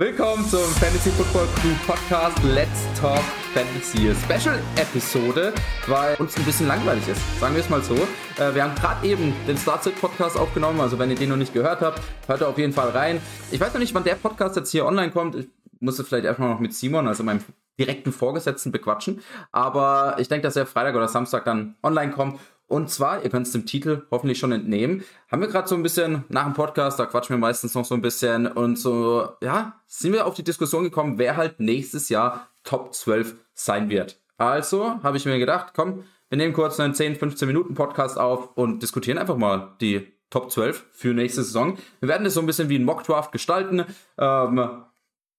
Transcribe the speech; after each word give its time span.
Willkommen 0.00 0.42
zum 0.46 0.60
Fantasy 0.60 1.10
Football 1.10 1.46
Crew 1.56 1.74
Podcast 1.86 2.42
Let's 2.42 2.86
Talk 2.98 3.20
Fantasy 3.52 4.10
Special 4.14 4.58
Episode, 4.76 5.52
weil 5.88 6.16
uns 6.16 6.38
ein 6.38 6.44
bisschen 6.44 6.68
langweilig 6.68 7.06
ist, 7.06 7.20
sagen 7.38 7.54
wir 7.54 7.60
es 7.60 7.68
mal 7.68 7.82
so. 7.82 7.94
Äh, 8.38 8.54
wir 8.54 8.64
haben 8.64 8.74
gerade 8.76 9.06
eben 9.06 9.34
den 9.46 9.58
Startset 9.58 10.00
Podcast 10.00 10.38
aufgenommen, 10.38 10.80
also 10.80 10.98
wenn 10.98 11.10
ihr 11.10 11.16
den 11.16 11.28
noch 11.28 11.36
nicht 11.36 11.52
gehört 11.52 11.82
habt, 11.82 12.00
hört 12.26 12.40
da 12.40 12.46
auf 12.46 12.56
jeden 12.56 12.72
Fall 12.72 12.88
rein. 12.88 13.20
Ich 13.50 13.60
weiß 13.60 13.74
noch 13.74 13.80
nicht, 13.80 13.92
wann 13.92 14.04
der 14.04 14.14
Podcast 14.14 14.56
jetzt 14.56 14.70
hier 14.70 14.86
online 14.86 15.10
kommt. 15.10 15.34
Ich 15.34 15.48
muss 15.80 15.98
es 15.98 16.08
vielleicht 16.08 16.24
erstmal 16.24 16.48
noch 16.48 16.60
mit 16.60 16.72
Simon, 16.72 17.06
also 17.06 17.22
meinem 17.22 17.44
direkten 17.78 18.12
Vorgesetzten, 18.12 18.72
bequatschen. 18.72 19.20
Aber 19.52 20.16
ich 20.18 20.28
denke, 20.28 20.44
dass 20.44 20.56
er 20.56 20.64
Freitag 20.64 20.94
oder 20.94 21.08
Samstag 21.08 21.44
dann 21.44 21.76
online 21.82 22.12
kommt. 22.12 22.40
Und 22.70 22.88
zwar, 22.88 23.24
ihr 23.24 23.30
könnt 23.30 23.48
es 23.48 23.52
dem 23.52 23.66
Titel 23.66 24.02
hoffentlich 24.12 24.38
schon 24.38 24.52
entnehmen, 24.52 25.02
haben 25.28 25.42
wir 25.42 25.48
gerade 25.48 25.66
so 25.66 25.74
ein 25.74 25.82
bisschen 25.82 26.24
nach 26.28 26.44
dem 26.44 26.54
Podcast, 26.54 27.00
da 27.00 27.06
quatschen 27.06 27.34
wir 27.34 27.40
meistens 27.40 27.74
noch 27.74 27.84
so 27.84 27.96
ein 27.96 28.00
bisschen 28.00 28.46
und 28.46 28.76
so, 28.76 29.28
ja, 29.42 29.80
sind 29.88 30.12
wir 30.12 30.24
auf 30.24 30.34
die 30.34 30.44
Diskussion 30.44 30.84
gekommen, 30.84 31.18
wer 31.18 31.36
halt 31.36 31.58
nächstes 31.58 32.08
Jahr 32.10 32.48
Top 32.62 32.94
12 32.94 33.34
sein 33.54 33.90
wird. 33.90 34.20
Also 34.38 35.02
habe 35.02 35.16
ich 35.16 35.26
mir 35.26 35.40
gedacht, 35.40 35.72
komm, 35.74 36.04
wir 36.28 36.38
nehmen 36.38 36.52
kurz 36.52 36.78
einen 36.78 36.94
10, 36.94 37.16
15 37.16 37.48
Minuten 37.48 37.74
Podcast 37.74 38.16
auf 38.16 38.56
und 38.56 38.80
diskutieren 38.84 39.18
einfach 39.18 39.36
mal 39.36 39.74
die 39.80 40.06
Top 40.30 40.52
12 40.52 40.86
für 40.92 41.12
nächste 41.12 41.42
Saison. 41.42 41.76
Wir 41.98 42.08
werden 42.08 42.22
das 42.22 42.34
so 42.34 42.40
ein 42.40 42.46
bisschen 42.46 42.68
wie 42.68 42.78
ein 42.78 42.84
Mockdraft 42.84 43.32
gestalten. 43.32 43.84
Ähm, 44.16 44.84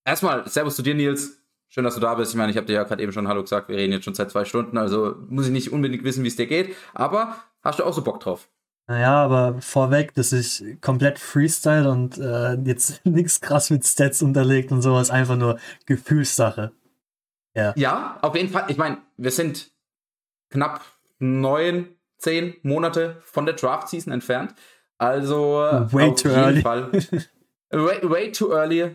erstmal, 0.03 0.49
Servus 0.49 0.75
zu 0.75 0.81
dir, 0.81 0.95
Nils. 0.95 1.40
Schön, 1.73 1.85
dass 1.85 1.95
du 1.95 2.01
da 2.01 2.15
bist. 2.15 2.33
Ich 2.33 2.37
meine, 2.37 2.51
ich 2.51 2.57
habe 2.57 2.67
dir 2.67 2.73
ja 2.73 2.83
gerade 2.83 3.01
eben 3.01 3.13
schon 3.13 3.29
Hallo 3.29 3.41
gesagt. 3.43 3.69
Wir 3.69 3.77
reden 3.77 3.93
jetzt 3.93 4.03
schon 4.03 4.13
seit 4.13 4.29
zwei 4.29 4.43
Stunden, 4.43 4.77
also 4.77 5.15
muss 5.29 5.45
ich 5.45 5.53
nicht 5.53 5.71
unbedingt 5.71 6.03
wissen, 6.03 6.21
wie 6.25 6.27
es 6.27 6.35
dir 6.35 6.45
geht. 6.45 6.75
Aber 6.93 7.37
hast 7.63 7.79
du 7.79 7.85
auch 7.85 7.93
so 7.93 8.03
Bock 8.03 8.19
drauf? 8.19 8.49
Naja, 8.87 9.23
aber 9.23 9.61
vorweg, 9.61 10.13
dass 10.13 10.33
ich 10.33 10.81
komplett 10.81 11.17
Freestyle 11.17 11.89
und 11.89 12.17
äh, 12.17 12.55
jetzt 12.65 12.99
nichts 13.05 13.39
krass 13.39 13.69
mit 13.69 13.85
Stats 13.85 14.21
unterlegt 14.21 14.73
und 14.73 14.81
sowas, 14.81 15.11
einfach 15.11 15.37
nur 15.37 15.59
Gefühlssache. 15.85 16.73
Ja. 17.55 17.73
Ja, 17.77 18.19
auf 18.21 18.35
jeden 18.35 18.49
Fall. 18.49 18.65
Ich 18.67 18.75
meine, 18.75 18.97
wir 19.15 19.31
sind 19.31 19.71
knapp 20.49 20.81
neun, 21.19 21.87
zehn 22.17 22.53
Monate 22.63 23.21
von 23.23 23.45
der 23.45 23.55
Draft-Season 23.55 24.11
entfernt. 24.11 24.53
Also 24.97 25.53
way 25.91 26.13
too 26.15 26.27
early. 26.27 26.61
Fall, 26.61 26.91
way, 27.71 28.01
way 28.03 28.29
too 28.29 28.51
early. 28.51 28.91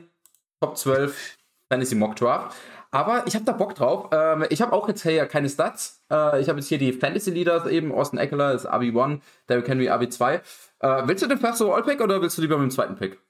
Top 0.61 0.77
12 0.77 1.36
Fantasy 1.69 1.95
Mock 1.95 2.17
Draft. 2.17 2.57
Aber 2.91 3.27
ich 3.27 3.35
habe 3.35 3.45
da 3.45 3.53
Bock 3.53 3.75
drauf. 3.75 4.09
Ähm, 4.13 4.47
ich 4.49 4.63
habe 4.63 4.73
auch 4.73 4.89
jetzt 4.89 5.03
hier 5.03 5.27
keine 5.27 5.49
Stats. 5.49 6.03
Äh, 6.11 6.41
ich 6.41 6.49
habe 6.49 6.59
jetzt 6.59 6.69
hier 6.69 6.79
die 6.79 6.93
Fantasy 6.93 7.31
Leaders 7.31 7.67
eben. 7.67 7.93
Austin 7.93 8.19
Eckler 8.19 8.53
ist 8.53 8.67
RB1, 8.67 9.21
Derrick 9.49 9.69
Henry 9.69 9.91
RB2. 9.91 10.41
Äh, 10.79 11.09
willst 11.09 11.23
du 11.23 11.29
den 11.29 11.39
First 11.39 11.61
Overall 11.61 11.83
Pick 11.83 12.01
oder 12.01 12.23
willst 12.23 12.39
du 12.39 12.43
lieber 12.43 12.57
mit 12.59 12.71
dem 12.71 12.75
zweiten 12.75 12.97
Pick? 12.97 13.21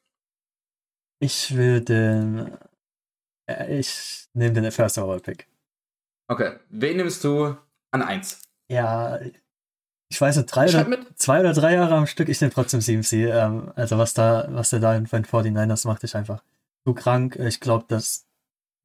Ich 1.20 1.56
will 1.56 1.80
den. 1.80 2.56
Äh, 3.50 3.78
ich 3.80 4.28
nehme 4.34 4.52
den 4.52 4.70
First 4.70 4.98
Overall 4.98 5.20
Pick. 5.20 5.48
Okay. 6.28 6.58
Wen 6.68 6.98
nimmst 6.98 7.24
du 7.24 7.56
an 7.92 8.02
1? 8.02 8.42
Ja, 8.68 9.18
ich 10.08 10.20
weiß 10.20 10.36
nicht, 10.36 10.54
drei 10.54 10.68
oder, 10.68 10.86
zwei 11.16 11.40
oder 11.40 11.52
drei 11.52 11.74
Jahre 11.74 11.94
am 11.94 12.06
Stück, 12.06 12.28
ich 12.28 12.40
nehme 12.40 12.52
trotzdem 12.52 12.80
CMC. 12.80 13.12
Ähm, 13.30 13.72
also 13.74 13.98
was 13.98 14.14
da, 14.14 14.46
was 14.50 14.70
der 14.70 14.80
da 14.80 14.94
in 14.94 15.04
den 15.04 15.24
49ers 15.24 15.86
macht, 15.86 16.04
ist 16.04 16.14
einfach 16.14 16.42
zu 16.84 16.94
krank. 16.94 17.36
Ich 17.36 17.60
glaube, 17.60 17.86
dass 17.88 18.25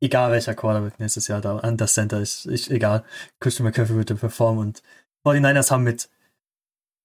egal 0.02 0.32
welcher 0.32 0.56
Quarterback 0.56 1.00
nächstes 1.00 1.28
Jahr 1.28 1.42
da 1.42 1.58
an 1.58 1.78
das 1.78 1.94
Center 1.94 2.20
ist, 2.20 2.48
ich, 2.48 2.70
egal, 2.72 3.04
Christian 3.40 3.66
McCaffrey 3.66 3.96
wird 3.96 4.20
performen 4.20 4.60
und 4.60 4.84
49ers 5.26 5.72
haben 5.72 5.84
mit 5.84 6.10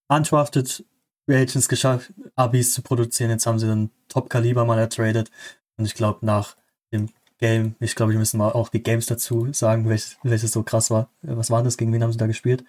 undrafted 0.08 0.84
Reagents 1.28 1.69
geschafft, 1.69 2.12
Abis 2.36 2.72
zu 2.72 2.83
produzieren. 2.83 3.30
Jetzt 3.30 3.47
haben 3.47 3.58
sie 3.58 3.67
dann 3.67 3.91
Top-Kaliber 4.08 4.64
mal 4.64 4.78
ertradet 4.78 5.30
und 5.77 5.84
ich 5.84 5.94
glaube, 5.94 6.24
nach 6.24 6.56
dem 6.92 7.08
Game, 7.39 7.74
ich 7.80 7.94
glaube, 7.94 8.12
wir 8.12 8.19
müssen 8.19 8.39
mal 8.39 8.52
auch 8.52 8.70
die 8.70 8.83
Games 8.83 9.06
dazu 9.06 9.52
sagen, 9.52 9.89
welches, 9.89 10.17
welches 10.22 10.52
so 10.52 10.62
krass 10.62 10.91
war. 10.91 11.11
Was 11.22 11.50
war 11.50 11.62
das? 11.62 11.77
Gegen 11.77 11.92
wen 11.92 12.02
haben 12.02 12.12
sie 12.12 12.19
da 12.19 12.27
gespielt? 12.27 12.64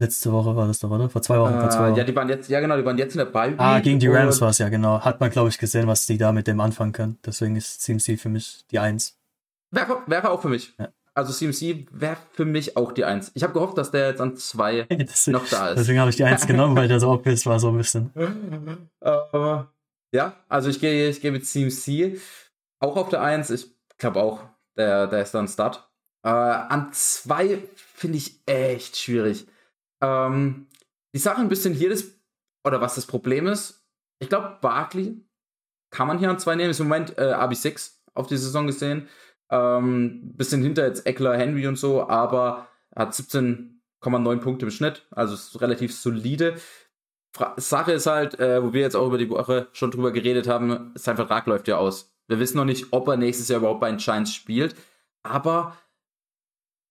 Letzte 0.00 0.32
Woche 0.32 0.54
war 0.54 0.68
das 0.68 0.78
doch, 0.78 0.90
oder? 0.90 1.10
Vor 1.10 1.22
zwei 1.22 1.38
Wochen, 1.40 1.54
äh, 1.54 1.60
vor 1.60 1.70
zwei 1.70 1.90
Wochen. 1.90 1.96
Ja, 1.96 2.04
die 2.04 2.14
waren 2.14 2.28
jetzt, 2.28 2.48
ja 2.48 2.60
genau, 2.60 2.76
die 2.76 2.84
waren 2.84 2.96
jetzt 2.96 3.14
in 3.14 3.18
der 3.18 3.26
Bye 3.26 3.54
Ah, 3.58 3.80
gegen 3.80 3.98
die 3.98 4.06
Rams 4.06 4.40
war 4.40 4.50
es 4.50 4.58
ja, 4.58 4.68
genau. 4.68 5.00
Hat 5.00 5.20
man, 5.20 5.28
glaube 5.30 5.48
ich, 5.48 5.58
gesehen, 5.58 5.88
was 5.88 6.06
die 6.06 6.16
da 6.16 6.32
mit 6.32 6.46
dem 6.46 6.60
anfangen 6.60 6.92
können. 6.92 7.18
Deswegen 7.26 7.56
ist 7.56 7.82
CMC 7.82 8.16
für 8.16 8.28
mich 8.28 8.64
die 8.70 8.78
Eins. 8.78 9.17
Wäre, 9.70 10.02
wäre 10.06 10.30
auch 10.30 10.42
für 10.42 10.48
mich. 10.48 10.74
Ja. 10.78 10.88
Also 11.14 11.32
CMC 11.32 11.88
wäre 11.90 12.16
für 12.32 12.44
mich 12.44 12.76
auch 12.76 12.92
die 12.92 13.04
Eins. 13.04 13.32
Ich 13.34 13.42
habe 13.42 13.52
gehofft, 13.52 13.76
dass 13.76 13.90
der 13.90 14.10
jetzt 14.10 14.20
an 14.20 14.36
zwei 14.36 14.82
deswegen, 14.90 15.36
noch 15.36 15.48
da 15.48 15.70
ist. 15.70 15.78
Deswegen 15.78 15.98
habe 15.98 16.10
ich 16.10 16.16
die 16.16 16.24
Eins 16.24 16.46
genommen, 16.46 16.76
weil 16.76 16.86
der 16.86 17.00
so 17.00 17.10
obvious 17.10 17.44
war, 17.44 17.58
so 17.58 17.70
ein 17.70 17.76
bisschen. 17.76 18.12
uh, 19.04 19.64
ja, 20.12 20.36
also 20.48 20.70
ich 20.70 20.80
gehe 20.80 21.08
ich 21.08 21.20
geh 21.20 21.30
mit 21.30 21.44
CMC 21.44 22.20
auch 22.80 22.96
auf 22.96 23.08
der 23.08 23.22
Eins. 23.22 23.50
Ich 23.50 23.66
glaube 23.98 24.20
auch, 24.20 24.40
der, 24.76 25.08
der 25.08 25.22
ist 25.22 25.34
dann 25.34 25.48
Start. 25.48 25.90
Uh, 26.24 26.30
an 26.30 26.92
zwei 26.92 27.62
finde 27.74 28.18
ich 28.18 28.40
echt 28.46 28.96
schwierig. 28.96 29.46
Ähm, 30.00 30.68
die 31.14 31.18
Sache 31.18 31.40
ein 31.40 31.48
bisschen 31.48 31.74
hier 31.74 31.90
ist, 31.90 32.16
oder 32.64 32.80
was 32.80 32.94
das 32.94 33.06
Problem 33.06 33.46
ist, 33.46 33.84
ich 34.20 34.28
glaube, 34.28 34.58
Barkley 34.60 35.24
kann 35.90 36.06
man 36.06 36.18
hier 36.18 36.30
an 36.30 36.38
zwei 36.38 36.54
nehmen. 36.54 36.70
Ist 36.70 36.80
im 36.80 36.88
Moment 36.88 37.18
äh, 37.18 37.34
RB6 37.34 37.92
auf 38.14 38.26
die 38.26 38.36
Saison 38.36 38.66
gesehen. 38.66 39.08
Ähm, 39.50 40.32
bisschen 40.36 40.62
hinter 40.62 40.86
jetzt 40.86 41.06
Eckler, 41.06 41.36
Henry 41.36 41.66
und 41.66 41.76
so, 41.76 42.06
aber 42.08 42.68
hat 42.94 43.12
17,9 43.12 44.40
Punkte 44.40 44.66
im 44.66 44.70
Schnitt, 44.70 45.06
also 45.10 45.34
ist 45.34 45.60
relativ 45.60 45.94
solide. 45.94 46.56
Fra 47.32 47.54
Sache 47.56 47.92
ist 47.92 48.06
halt, 48.06 48.38
äh, 48.40 48.62
wo 48.62 48.72
wir 48.72 48.80
jetzt 48.80 48.96
auch 48.96 49.06
über 49.06 49.18
die 49.18 49.30
Woche 49.30 49.68
schon 49.72 49.90
drüber 49.90 50.12
geredet 50.12 50.48
haben, 50.48 50.92
sein 50.94 51.16
Vertrag 51.16 51.46
läuft 51.46 51.68
ja 51.68 51.78
aus. 51.78 52.14
Wir 52.26 52.40
wissen 52.40 52.56
noch 52.56 52.64
nicht, 52.64 52.86
ob 52.90 53.08
er 53.08 53.16
nächstes 53.16 53.48
Jahr 53.48 53.60
überhaupt 53.60 53.80
bei 53.80 53.90
den 53.90 53.98
Giants 53.98 54.34
spielt, 54.34 54.74
aber 55.22 55.76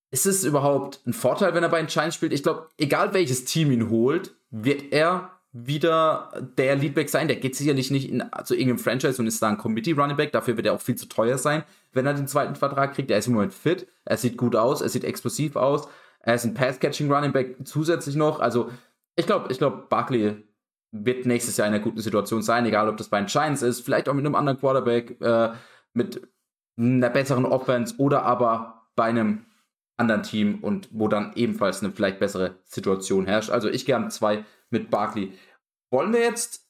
ist 0.10 0.26
es 0.26 0.44
überhaupt 0.44 1.02
ein 1.06 1.14
Vorteil, 1.14 1.54
wenn 1.54 1.64
er 1.64 1.70
bei 1.70 1.80
den 1.80 1.88
Giants 1.88 2.16
spielt? 2.16 2.34
Ich 2.34 2.44
glaube, 2.44 2.70
egal 2.78 3.14
welches 3.14 3.46
Team 3.46 3.72
ihn 3.72 3.90
holt, 3.90 4.36
wird 4.50 4.92
er 4.92 5.37
wieder 5.52 6.32
der 6.58 6.76
Leadback 6.76 7.10
sein. 7.10 7.28
Der 7.28 7.38
geht 7.38 7.56
sicherlich 7.56 7.90
nicht 7.90 8.10
in, 8.10 8.24
zu 8.44 8.54
irgendeinem 8.54 8.80
Franchise 8.80 9.22
und 9.22 9.28
ist 9.28 9.42
da 9.42 9.50
ein 9.50 9.58
Committee 9.58 9.94
Running 9.94 10.18
Back. 10.18 10.32
Dafür 10.32 10.58
wird 10.58 10.68
er 10.68 10.74
auch 10.74 10.82
viel 10.82 10.96
zu 10.96 11.08
teuer 11.08 11.38
sein, 11.38 11.64
wenn 11.94 12.06
er 12.06 12.14
den 12.14 12.28
zweiten 12.28 12.56
Vertrag 12.56 12.94
kriegt. 12.94 13.10
Er 13.12 13.18
ist 13.18 13.28
im 13.28 13.34
Moment 13.34 13.54
fit, 13.54 13.88
er 14.06 14.18
sieht 14.18 14.38
gut 14.38 14.56
aus, 14.56 14.82
er 14.82 14.90
sieht 14.90 15.04
explosiv 15.04 15.56
aus, 15.56 15.88
er 16.20 16.36
ist 16.36 16.46
ein 16.46 16.54
Pass-Catching 16.54 17.12
Running 17.12 17.32
Back 17.32 17.56
zusätzlich 17.64 18.16
noch. 18.16 18.40
Also 18.40 18.70
ich 19.16 19.26
glaube, 19.26 19.52
ich 19.52 19.58
glaube, 19.58 19.86
Barkley 19.90 20.44
wird 20.92 21.26
nächstes 21.26 21.58
Jahr 21.58 21.68
in 21.68 21.74
einer 21.74 21.84
guten 21.84 22.00
Situation 22.00 22.42
sein, 22.42 22.66
egal 22.66 22.88
ob 22.90 22.98
das 22.98 23.10
bei 23.10 23.20
den 23.20 23.28
Giants 23.28 23.62
ist, 23.62 23.82
vielleicht 23.82 24.10
auch 24.10 24.14
mit 24.14 24.26
einem 24.26 24.36
anderen 24.36 24.60
Quarterback, 24.60 25.20
äh, 25.22 25.50
mit 25.94 26.28
einer 26.78 27.10
besseren 27.10 27.46
Offense 27.46 27.96
oder 27.98 28.24
aber 28.24 28.88
bei 28.96 29.06
einem 29.06 29.46
anderen 29.98 30.24
Team 30.24 30.60
und 30.62 30.90
wo 30.92 31.08
dann 31.08 31.34
ebenfalls 31.36 31.84
eine 31.84 31.92
vielleicht 31.92 32.20
bessere 32.20 32.56
Situation 32.66 33.26
herrscht. 33.26 33.50
Also 33.50 33.68
ich 33.68 33.86
gehe 33.86 33.96
an 33.96 34.12
zwei 34.12 34.46
mit 34.72 34.90
Barkley. 34.90 35.38
Wollen 35.92 36.14
wir 36.14 36.22
jetzt, 36.22 36.68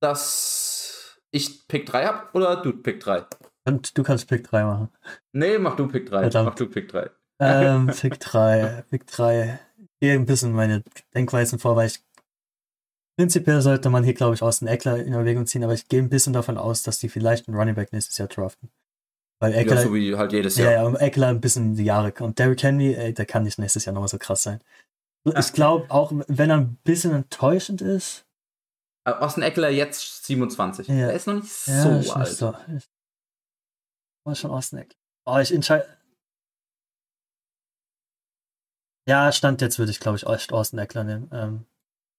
dass 0.00 1.18
ich 1.30 1.66
Pick 1.68 1.86
3 1.86 2.06
habe 2.06 2.28
oder 2.34 2.56
du 2.56 2.72
Pick 2.72 3.00
3? 3.00 3.26
Und 3.66 3.96
du 3.96 4.02
kannst 4.02 4.28
Pick 4.28 4.44
3 4.44 4.64
machen. 4.64 4.88
Nee, 5.32 5.58
mach 5.58 5.76
du 5.76 5.88
Pick 5.88 6.06
3. 6.06 6.20
Verdammt. 6.20 6.46
Mach 6.46 6.54
du 6.54 6.66
Pick 6.68 6.88
3. 6.88 7.10
Ähm, 7.40 7.86
Pick 8.00 8.20
3. 8.20 8.84
Pick 8.90 9.06
3. 9.06 9.58
Hier 10.00 10.12
ein 10.12 10.26
bisschen 10.26 10.52
meine 10.52 10.82
Denkweisen 11.14 11.58
vor, 11.58 11.76
weil 11.76 11.88
ich 11.88 12.00
prinzipiell 13.18 13.60
sollte 13.62 13.90
man 13.90 14.04
hier, 14.04 14.14
glaube 14.14 14.34
ich, 14.34 14.42
aus 14.42 14.58
den 14.58 14.68
Eckler 14.68 14.98
in 14.98 15.14
Erwägung 15.14 15.46
ziehen, 15.46 15.64
aber 15.64 15.72
ich 15.72 15.88
gehe 15.88 16.00
ein 16.00 16.10
bisschen 16.10 16.32
davon 16.32 16.58
aus, 16.58 16.82
dass 16.82 16.98
die 16.98 17.08
vielleicht 17.08 17.48
einen 17.48 17.56
Running 17.56 17.74
Back 17.74 17.92
nächstes 17.92 18.18
Jahr 18.18 18.28
draften. 18.28 18.70
Weil 19.40 19.54
Eckler, 19.54 19.76
ja, 19.76 19.82
so 19.82 19.94
wie 19.94 20.16
halt 20.16 20.32
jedes 20.32 20.56
Jahr. 20.56 20.72
Ja, 20.72 20.88
ja, 20.88 20.98
Eckler 20.98 21.28
ein 21.28 21.40
bisschen 21.40 21.74
die 21.74 21.84
Jahre. 21.84 22.12
Und 22.20 22.38
Derrick 22.38 22.62
Henry, 22.62 22.94
ey, 22.94 23.12
der 23.12 23.26
kann 23.26 23.42
nicht 23.42 23.58
nächstes 23.58 23.84
Jahr 23.84 23.92
nochmal 23.92 24.08
so 24.08 24.18
krass 24.18 24.42
sein. 24.42 24.60
Ich 25.34 25.52
glaube, 25.52 25.90
auch 25.90 26.12
wenn 26.28 26.50
er 26.50 26.58
ein 26.58 26.76
bisschen 26.84 27.12
enttäuschend 27.12 27.80
ist. 27.80 28.24
Äh, 29.04 29.10
Austin 29.10 29.42
Eckler 29.42 29.70
jetzt 29.70 30.24
27. 30.24 30.88
Ja. 30.88 30.94
Er 30.94 31.12
ist 31.12 31.26
noch 31.26 31.34
nicht 31.34 31.66
ja, 31.66 32.02
so 32.02 32.12
alt. 32.12 32.28
So. 32.28 32.54
War 34.24 34.34
schon 34.34 34.50
Austin 34.50 34.78
Eckler. 34.80 34.98
Oh, 35.26 35.38
ich 35.38 35.52
entscheide. 35.52 35.86
Ja, 39.08 39.30
Stand 39.32 39.60
jetzt 39.60 39.78
würde 39.78 39.92
ich, 39.92 40.00
glaube 40.00 40.16
ich, 40.16 40.26
Austin 40.26 40.78
Eckler 40.78 41.04
nehmen. 41.04 41.30
Ähm, 41.32 41.66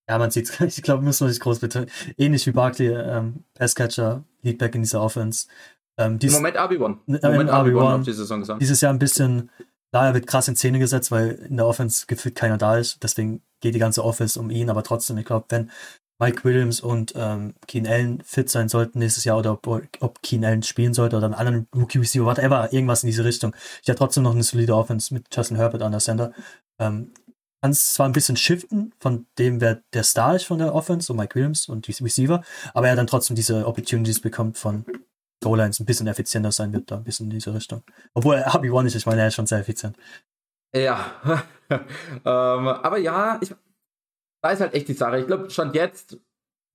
ja, 0.10 0.18
man 0.18 0.32
sieht 0.32 0.50
es. 0.50 0.78
Ich 0.78 0.84
glaube, 0.84 1.04
muss 1.04 1.20
man 1.20 1.30
sich 1.30 1.40
groß 1.40 1.60
betonen. 1.60 1.90
Ähnlich 2.18 2.48
wie 2.48 2.52
Barkley, 2.52 2.88
ähm, 2.88 3.44
Passcatcher, 3.54 4.24
Leadback 4.42 4.76
in 4.76 4.84
dieser 4.84 5.02
Offense. 5.02 5.48
Ähm, 5.98 6.20
dies, 6.20 6.32
Im 6.32 6.42
Moment 6.42 6.58
RB1. 6.58 6.98
Im 7.08 7.32
Moment 7.32 7.50
RB1 7.50 8.04
die 8.04 8.14
Saison 8.14 8.40
gesagt. 8.40 8.62
Dieses 8.62 8.80
Jahr 8.82 8.94
ein 8.94 9.00
bisschen, 9.00 9.50
daher 9.92 10.14
wird 10.14 10.28
krass 10.28 10.48
in 10.48 10.56
Szene 10.56 10.80
gesetzt, 10.80 11.12
weil 11.12 11.32
in 11.50 11.58
der 11.58 11.68
Offense 11.68 12.06
gefühlt 12.08 12.36
keiner 12.36 12.58
da 12.58 12.78
ist. 12.78 13.04
Deswegen 13.04 13.42
geht 13.62 13.76
die 13.76 13.80
ganze 13.80 14.04
Offense 14.04 14.40
um 14.40 14.50
ihn. 14.50 14.70
Aber 14.70 14.84
trotzdem, 14.84 15.18
ich 15.18 15.26
glaube, 15.26 15.46
wenn 15.50 15.72
Mike 16.20 16.44
Williams 16.44 16.82
und 16.82 17.14
ähm, 17.16 17.54
Keen 17.68 17.88
Allen 17.88 18.22
fit 18.24 18.50
sein 18.50 18.70
sollten 18.70 19.00
nächstes 19.00 19.24
Jahr 19.24 19.38
oder 19.38 19.54
ob, 19.54 19.68
ob 20.00 20.22
Keen 20.24 20.44
Allen 20.44 20.64
spielen 20.64 20.94
sollte 20.94 21.16
oder 21.18 21.26
einen 21.26 21.36
anderen 21.36 21.68
Rookie 21.76 22.00
Receiver, 22.00 22.26
whatever, 22.26 22.74
irgendwas 22.74 23.04
in 23.04 23.08
diese 23.08 23.24
Richtung. 23.24 23.56
Ich 23.84 23.90
habe 23.90 23.98
trotzdem 23.98 24.24
noch 24.24 24.34
eine 24.34 24.44
solide 24.44 24.76
Offense 24.76 25.14
mit 25.14 25.28
Justin 25.34 25.58
Herbert 25.58 25.84
an 25.84 25.92
der 25.92 26.02
Center. 26.02 26.34
Ähm, 26.80 27.14
kann 27.62 27.72
es 27.72 27.94
zwar 27.94 28.08
ein 28.08 28.14
bisschen 28.14 28.38
shiften 28.38 28.94
von 29.00 29.26
dem, 29.38 29.62
wer 29.62 29.82
der 29.94 30.04
Star 30.04 30.36
ist 30.36 30.46
von 30.46 30.60
der 30.60 30.74
Offense, 30.74 31.08
so 31.08 31.14
Mike 31.14 31.36
Williams 31.36 31.68
und 31.68 31.88
die 31.88 32.04
Receiver, 32.04 32.44
aber 32.74 32.88
er 32.88 32.96
dann 32.96 33.08
trotzdem 33.08 33.36
diese 33.36 33.66
Opportunities 33.66 34.22
bekommt 34.22 34.58
von 34.58 34.86
O-Lines 35.46 35.80
ein 35.80 35.86
bisschen 35.86 36.08
effizienter 36.08 36.52
sein 36.52 36.74
wird, 36.74 36.90
da 36.92 36.98
ein 36.98 37.04
bisschen 37.04 37.26
in 37.26 37.32
diese 37.32 37.54
Richtung. 37.54 37.84
Obwohl 38.14 38.38
Abi 38.46 38.72
war 38.72 38.84
nicht, 38.84 38.96
ich 38.96 39.06
meine, 39.06 39.22
er 39.22 39.28
ist 39.28 39.36
schon 39.36 39.48
sehr 39.48 39.60
effizient. 39.60 39.98
Ja, 40.76 41.14
ähm, 41.70 41.80
aber 42.24 42.98
ja, 42.98 43.40
ich, 43.42 43.54
da 44.42 44.52
ist 44.52 44.62
halt 44.62 44.74
echt 44.74 44.88
die 44.88 44.94
Sache. 44.94 45.20
Ich 45.20 45.28
glaube, 45.28 45.50
schon 45.50 45.74
jetzt, 45.74 46.20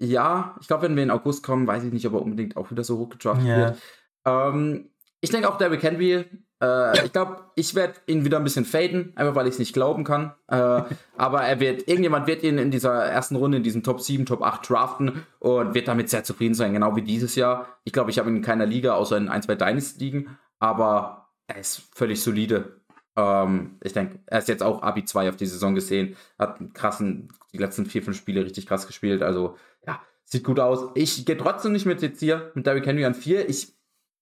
ja, 0.00 0.56
ich 0.60 0.66
glaube, 0.66 0.84
wenn 0.84 0.96
wir 0.96 1.02
in 1.02 1.10
August 1.10 1.42
kommen, 1.42 1.66
weiß 1.66 1.84
ich 1.84 1.92
nicht, 1.92 2.06
ob 2.06 2.14
er 2.14 2.22
unbedingt 2.22 2.56
auch 2.56 2.70
wieder 2.70 2.84
so 2.84 2.98
hoch 2.98 3.10
gedraftet 3.10 3.46
yeah. 3.46 3.56
wird. 3.58 3.82
Ähm, 4.24 4.90
ich 5.20 5.30
denke 5.30 5.48
auch 5.48 5.58
Derrick 5.58 5.82
Henry, 5.82 6.24
äh, 6.62 7.04
ich 7.04 7.12
glaube, 7.12 7.38
ich 7.56 7.74
werde 7.74 7.94
ihn 8.06 8.24
wieder 8.24 8.38
ein 8.38 8.44
bisschen 8.44 8.64
faden, 8.64 9.12
einfach 9.16 9.34
weil 9.34 9.46
ich 9.46 9.54
es 9.54 9.58
nicht 9.58 9.72
glauben 9.72 10.04
kann. 10.04 10.32
Äh, 10.46 10.82
aber 11.16 11.42
er 11.42 11.58
wird, 11.58 11.88
irgendjemand 11.88 12.28
wird 12.28 12.44
ihn 12.44 12.56
in 12.56 12.70
dieser 12.70 13.04
ersten 13.04 13.36
Runde, 13.36 13.56
in 13.56 13.64
diesem 13.64 13.82
Top 13.82 14.00
7, 14.00 14.24
Top 14.26 14.42
8 14.42 14.68
draften 14.68 15.26
und 15.40 15.74
wird 15.74 15.88
damit 15.88 16.08
sehr 16.08 16.22
zufrieden 16.22 16.54
sein, 16.54 16.72
genau 16.72 16.94
wie 16.94 17.02
dieses 17.02 17.34
Jahr. 17.34 17.66
Ich 17.82 17.92
glaube, 17.92 18.10
ich 18.10 18.18
habe 18.18 18.30
ihn 18.30 18.36
in 18.36 18.42
keiner 18.42 18.64
Liga, 18.64 18.94
außer 18.94 19.16
in 19.16 19.28
ein, 19.28 19.42
zwei 19.42 19.56
Dynasty-Ligen, 19.56 20.38
aber 20.60 21.30
er 21.48 21.58
ist 21.58 21.82
völlig 21.94 22.22
solide. 22.22 22.80
Ähm, 23.16 23.78
ich 23.82 23.92
denke, 23.92 24.20
er 24.26 24.38
ist 24.38 24.48
jetzt 24.48 24.62
auch 24.62 24.82
Abi 24.82 25.04
2 25.04 25.30
auf 25.30 25.36
die 25.36 25.46
Saison 25.46 25.74
gesehen, 25.74 26.16
hat 26.38 26.60
einen 26.60 26.72
krassen, 26.72 27.32
die 27.52 27.58
letzten 27.58 27.86
vier, 27.86 28.04
fünf 28.04 28.16
Spiele 28.16 28.44
richtig 28.44 28.66
krass 28.66 28.86
gespielt. 28.86 29.22
Also, 29.22 29.56
ja, 29.84 30.00
sieht 30.24 30.44
gut 30.44 30.60
aus. 30.60 30.92
Ich 30.94 31.26
gehe 31.26 31.36
trotzdem 31.36 31.72
nicht 31.72 31.86
mit 31.86 32.02
jetzt 32.02 32.20
hier 32.20 32.52
mit 32.54 32.66
Derrick 32.66 32.86
Henry 32.86 33.04
an 33.04 33.14
4. 33.14 33.48
Ich, 33.48 33.74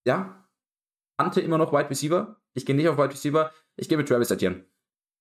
ja, 0.06 0.40
Ante 1.20 1.40
immer 1.40 1.58
noch 1.58 1.72
Wide 1.72 1.90
Receiver. 1.90 2.36
Ich 2.54 2.66
gehe 2.66 2.74
nicht 2.74 2.88
auf 2.88 2.96
Wide 2.96 3.10
Receiver. 3.10 3.52
Ich 3.76 3.88
gehe 3.88 3.98
mit 3.98 4.08
Travis 4.08 4.30
Etienne. 4.30 4.64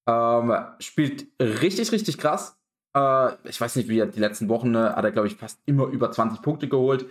Ähm, 0.08 0.54
spielt 0.80 1.28
richtig, 1.40 1.92
richtig 1.92 2.18
krass. 2.18 2.58
Äh, 2.96 3.34
ich 3.44 3.60
weiß 3.60 3.76
nicht, 3.76 3.90
wie 3.90 4.00
er 4.00 4.08
die 4.08 4.20
letzten 4.20 4.50
Wochen 4.50 4.72
ne, 4.72 4.96
hat 4.96 5.04
er, 5.04 5.12
glaube 5.12 5.28
ich, 5.28 5.36
fast 5.36 5.60
immer 5.66 5.86
über 5.88 6.12
20 6.12 6.42
Punkte 6.42 6.68
geholt. 6.68 7.06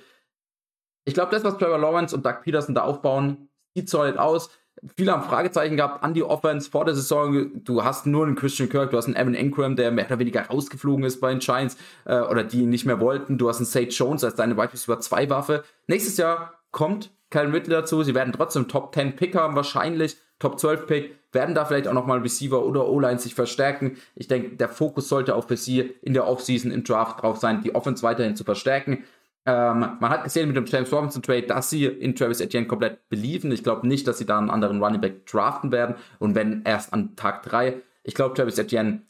Ich 1.04 1.14
glaube, 1.14 1.30
das, 1.30 1.44
was 1.44 1.56
Trevor 1.58 1.78
Lawrence 1.78 2.14
und 2.14 2.24
Doug 2.24 2.40
Peterson 2.42 2.74
da 2.74 2.82
aufbauen, 2.82 3.48
sieht 3.74 3.88
solid 3.88 4.18
aus. 4.18 4.50
Viele 4.96 5.12
haben 5.12 5.22
Fragezeichen 5.22 5.76
gehabt 5.76 6.02
an 6.04 6.14
die 6.14 6.22
Offense 6.22 6.70
vor 6.70 6.84
der 6.84 6.94
Saison. 6.94 7.64
Du 7.64 7.82
hast 7.84 8.06
nur 8.06 8.26
einen 8.26 8.36
Christian 8.36 8.68
Kirk, 8.68 8.90
du 8.90 8.96
hast 8.96 9.06
einen 9.06 9.16
Evan 9.16 9.34
Ingram, 9.34 9.76
der 9.76 9.90
mehr 9.90 10.06
oder 10.06 10.18
weniger 10.18 10.46
rausgeflogen 10.46 11.04
ist 11.04 11.20
bei 11.20 11.30
den 11.30 11.40
Giants 11.40 11.76
äh, 12.04 12.20
oder 12.20 12.44
die 12.44 12.62
ihn 12.62 12.70
nicht 12.70 12.86
mehr 12.86 13.00
wollten. 13.00 13.38
Du 13.38 13.48
hast 13.48 13.58
einen 13.58 13.66
Sage 13.66 13.88
Jones 13.88 14.22
als 14.24 14.36
deine 14.36 14.56
Wide 14.56 14.72
Receiver 14.72 15.00
2 15.00 15.30
Waffe. 15.30 15.64
Nächstes 15.86 16.16
Jahr 16.16 16.62
kommt 16.70 17.10
Kyle 17.30 17.52
Ridley 17.52 17.70
dazu. 17.70 18.02
Sie 18.02 18.14
werden 18.14 18.32
trotzdem 18.32 18.68
Top 18.68 18.94
10 18.94 19.16
Pick 19.16 19.34
haben, 19.34 19.56
wahrscheinlich 19.56 20.16
Top 20.38 20.58
12 20.58 20.86
Pick. 20.86 21.14
Werden 21.32 21.54
da 21.54 21.64
vielleicht 21.64 21.88
auch 21.88 21.92
nochmal 21.92 22.20
Receiver 22.20 22.64
oder 22.64 22.88
O-Line 22.88 23.18
sich 23.18 23.34
verstärken. 23.34 23.98
Ich 24.14 24.28
denke, 24.28 24.56
der 24.56 24.68
Fokus 24.68 25.08
sollte 25.08 25.34
auch 25.34 25.46
für 25.46 25.58
sie 25.58 25.80
in 26.00 26.14
der 26.14 26.26
Offseason 26.26 26.70
im 26.70 26.84
Draft 26.84 27.22
drauf 27.22 27.36
sein, 27.36 27.60
die 27.62 27.74
Offense 27.74 28.02
weiterhin 28.02 28.34
zu 28.34 28.44
verstärken. 28.44 29.04
Ähm, 29.48 29.96
man 30.00 30.10
hat 30.10 30.24
gesehen 30.24 30.48
mit 30.48 30.56
dem 30.56 30.66
James 30.66 30.92
Robinson 30.92 31.22
Trade, 31.22 31.46
dass 31.46 31.70
sie 31.70 31.86
in 31.86 32.14
Travis 32.14 32.40
Etienne 32.40 32.66
komplett 32.66 33.08
believen. 33.08 33.50
Ich 33.50 33.62
glaube 33.62 33.86
nicht, 33.86 34.06
dass 34.06 34.18
sie 34.18 34.26
da 34.26 34.38
einen 34.38 34.50
anderen 34.50 34.82
Running 34.82 35.00
Back 35.00 35.26
draften 35.26 35.72
werden. 35.72 35.96
Und 36.18 36.34
wenn 36.34 36.62
erst 36.64 36.92
an 36.92 37.16
Tag 37.16 37.42
3. 37.44 37.80
Ich 38.04 38.14
glaube, 38.14 38.34
Travis 38.34 38.58
Etienne 38.58 39.02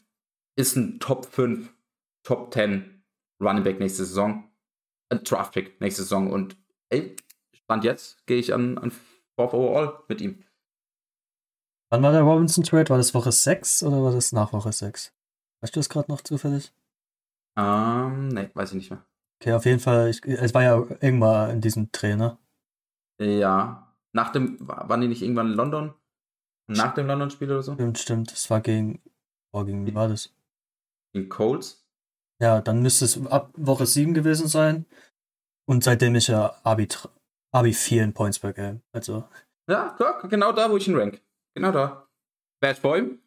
ist 0.55 0.75
ein 0.75 0.99
Top 0.99 1.25
5, 1.25 1.73
Top 2.23 2.53
10 2.53 3.03
Running 3.41 3.63
Back 3.63 3.79
nächste 3.79 4.05
Saison. 4.05 4.45
Ein 5.09 5.23
Draft 5.23 5.53
Pick 5.53 5.81
nächste 5.81 6.03
Saison. 6.03 6.31
Und 6.31 6.55
ey, 6.89 7.15
Stand 7.53 7.83
jetzt 7.83 8.25
gehe 8.25 8.37
ich 8.37 8.53
an, 8.53 8.77
an 8.77 8.91
Fourth 9.35 9.53
Overall 9.53 10.03
mit 10.07 10.21
ihm. 10.21 10.43
Wann 11.91 12.03
war 12.03 12.11
der 12.11 12.21
Robinson 12.21 12.63
Trade? 12.63 12.89
War 12.89 12.97
das 12.97 13.13
Woche 13.13 13.31
6 13.31 13.83
oder 13.83 14.03
war 14.03 14.11
das 14.11 14.31
nach 14.31 14.53
Woche 14.53 14.71
6? 14.71 15.13
Weißt 15.61 15.75
du 15.75 15.79
das 15.79 15.89
gerade 15.89 16.11
noch 16.11 16.21
zufällig? 16.21 16.71
Ähm, 17.57 18.29
ne, 18.29 18.51
weiß 18.53 18.71
ich 18.71 18.75
nicht 18.75 18.89
mehr. 18.91 19.05
Okay, 19.41 19.53
auf 19.53 19.65
jeden 19.65 19.79
Fall, 19.79 20.09
ich, 20.09 20.23
es 20.25 20.53
war 20.53 20.63
ja 20.63 20.75
irgendwann 21.01 21.49
in 21.51 21.61
diesem 21.61 21.91
Trainer. 21.91 22.37
Ja. 23.19 23.95
Nach 24.13 24.31
dem, 24.31 24.57
waren 24.59 25.01
die 25.01 25.07
nicht 25.07 25.21
irgendwann 25.21 25.51
in 25.51 25.53
London? 25.53 25.93
Nach 26.67 26.93
dem 26.93 27.07
London-Spiel 27.07 27.51
oder 27.51 27.63
so? 27.63 27.73
Stimmt, 27.73 27.97
stimmt. 27.97 28.31
Das 28.31 28.49
war 28.49 28.61
gegen, 28.61 29.01
oh, 29.51 29.63
gegen 29.63 29.85
wie 29.85 29.95
war 29.95 30.07
das? 30.07 30.33
Gegen 31.13 31.29
Colts? 31.29 31.85
Ja, 32.39 32.61
dann 32.61 32.81
müsste 32.81 33.05
es 33.05 33.25
ab 33.27 33.51
Woche 33.55 33.85
7 33.85 34.13
gewesen 34.13 34.47
sein. 34.47 34.85
Und 35.65 35.83
seitdem 35.83 36.15
ist 36.15 36.29
er 36.29 36.65
Arbitra 36.65 37.09
Abi 37.51 37.73
4 37.73 38.03
in 38.03 38.13
Points 38.13 38.39
per 38.39 38.53
Game. 38.53 38.81
Also. 38.91 39.27
Ja, 39.69 39.95
genau 40.29 40.51
da, 40.51 40.69
wo 40.69 40.77
ich 40.77 40.87
ihn 40.87 40.95
rank. 40.95 41.21
Genau 41.55 41.71
da. 41.71 42.07
Bad 42.61 42.81
Boy? 42.81 43.19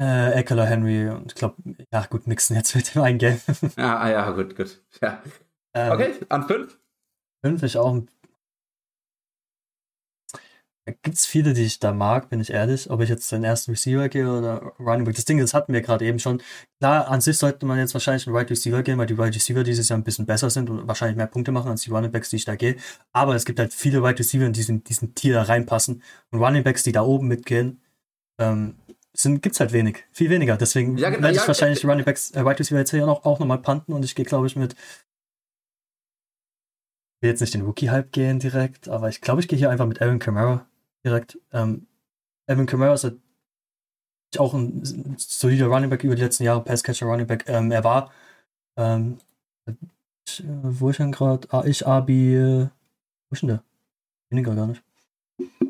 Äh, 0.00 0.32
Eckler, 0.32 0.66
Henry 0.66 1.08
und 1.08 1.32
ich 1.32 1.34
glaube, 1.34 1.56
ja 1.90 2.04
gut, 2.06 2.26
mixen 2.26 2.54
jetzt 2.54 2.74
mit 2.74 2.94
dem 2.94 3.02
einen 3.02 3.18
Game. 3.18 3.40
ah, 3.76 3.96
ah, 3.96 4.10
ja, 4.10 4.30
gut, 4.30 4.54
gut. 4.54 4.82
Ja. 5.00 5.22
Ähm, 5.74 5.92
okay, 5.92 6.14
an 6.28 6.46
5? 6.46 6.78
5 7.42 7.62
ist 7.62 7.76
auch 7.76 7.92
da 7.92 8.08
gibt 10.92 11.16
es 11.16 11.26
viele, 11.26 11.52
die 11.52 11.64
ich 11.64 11.80
da 11.80 11.92
mag, 11.92 12.28
bin 12.28 12.40
ich 12.40 12.50
ehrlich. 12.50 12.88
Ob 12.90 13.00
ich 13.00 13.08
jetzt 13.08 13.30
den 13.32 13.42
ersten 13.42 13.72
Receiver 13.72 14.08
gehe 14.08 14.30
oder 14.30 14.72
Running 14.78 15.04
Back. 15.04 15.16
Das 15.16 15.24
Ding, 15.24 15.38
das 15.38 15.52
hatten 15.52 15.72
wir 15.72 15.80
gerade 15.80 16.04
eben 16.04 16.20
schon. 16.20 16.40
Klar, 16.78 17.08
an 17.08 17.20
sich 17.20 17.38
sollte 17.38 17.66
man 17.66 17.78
jetzt 17.78 17.92
wahrscheinlich 17.92 18.26
einen 18.26 18.36
Right 18.36 18.48
Receiver 18.48 18.82
gehen, 18.84 18.96
weil 18.96 19.06
die 19.06 19.14
Right 19.14 19.34
Receiver 19.34 19.64
dieses 19.64 19.88
Jahr 19.88 19.98
ein 19.98 20.04
bisschen 20.04 20.26
besser 20.26 20.48
sind 20.48 20.70
und 20.70 20.86
wahrscheinlich 20.86 21.16
mehr 21.16 21.26
Punkte 21.26 21.50
machen 21.50 21.70
als 21.72 21.82
die 21.82 21.90
Running 21.90 22.12
Backs, 22.12 22.30
die 22.30 22.36
ich 22.36 22.44
da 22.44 22.54
gehe. 22.54 22.76
Aber 23.12 23.34
es 23.34 23.44
gibt 23.44 23.58
halt 23.58 23.74
viele 23.74 24.00
Right 24.00 24.18
Receiver, 24.18 24.48
die 24.48 24.62
in 24.62 24.84
diesen 24.84 25.14
Tier 25.16 25.34
da 25.34 25.42
reinpassen. 25.42 26.02
Und 26.30 26.38
Running 26.38 26.62
Backs, 26.62 26.84
die 26.84 26.92
da 26.92 27.02
oben 27.02 27.26
mitgehen, 27.26 27.80
ähm, 28.38 28.76
gibt 29.24 29.54
es 29.54 29.60
halt 29.60 29.72
wenig. 29.72 30.04
Viel 30.12 30.30
weniger. 30.30 30.56
Deswegen 30.56 30.98
ja, 30.98 31.10
genau, 31.10 31.22
werde 31.22 31.36
ich 31.36 31.42
ja, 31.42 31.48
wahrscheinlich 31.48 31.82
ja, 31.82 31.90
Running 31.90 32.04
Backs, 32.04 32.30
äh, 32.30 32.40
Right 32.40 32.60
Receiver 32.60 32.78
jetzt 32.78 32.90
hier 32.90 33.08
auch, 33.08 33.24
auch 33.24 33.40
nochmal 33.40 33.58
panten 33.58 33.92
und 33.92 34.04
ich 34.04 34.14
gehe, 34.14 34.24
glaube 34.24 34.46
ich, 34.46 34.54
mit 34.54 34.74
ich 37.14 37.22
will 37.22 37.30
jetzt 37.30 37.40
nicht 37.40 37.54
den 37.54 37.62
Rookie-Hype 37.62 38.12
gehen 38.12 38.38
direkt, 38.38 38.88
aber 38.88 39.08
ich 39.08 39.22
glaube, 39.22 39.40
ich 39.40 39.48
gehe 39.48 39.58
hier 39.58 39.70
einfach 39.70 39.86
mit 39.86 40.02
Aaron 40.02 40.18
Camara 40.18 40.66
direkt. 41.06 41.38
Ähm, 41.52 41.86
Evan 42.46 42.66
Kamara 42.66 42.94
ist 42.94 43.04
halt 43.04 43.18
auch 44.38 44.54
ein 44.54 45.16
solider 45.18 45.66
Running 45.66 45.88
Back 45.88 46.04
über 46.04 46.14
die 46.14 46.22
letzten 46.22 46.44
Jahre, 46.44 46.62
Passcatcher 46.62 47.06
Running 47.06 47.26
Back. 47.26 47.44
Ähm, 47.48 47.70
er 47.70 47.84
war, 47.84 48.10
ähm, 48.76 49.18
wo 50.62 50.90
ist 50.90 50.98
denn 50.98 51.12
gerade? 51.12 51.48
Ah, 51.50 51.62
ich, 51.64 51.86
Abi, 51.86 52.36
wo 52.36 53.32
ist 53.32 53.42
denn 53.42 53.48
der? 53.48 53.62
Weniger 54.30 54.54
gar 54.54 54.66
nicht. 54.66 54.82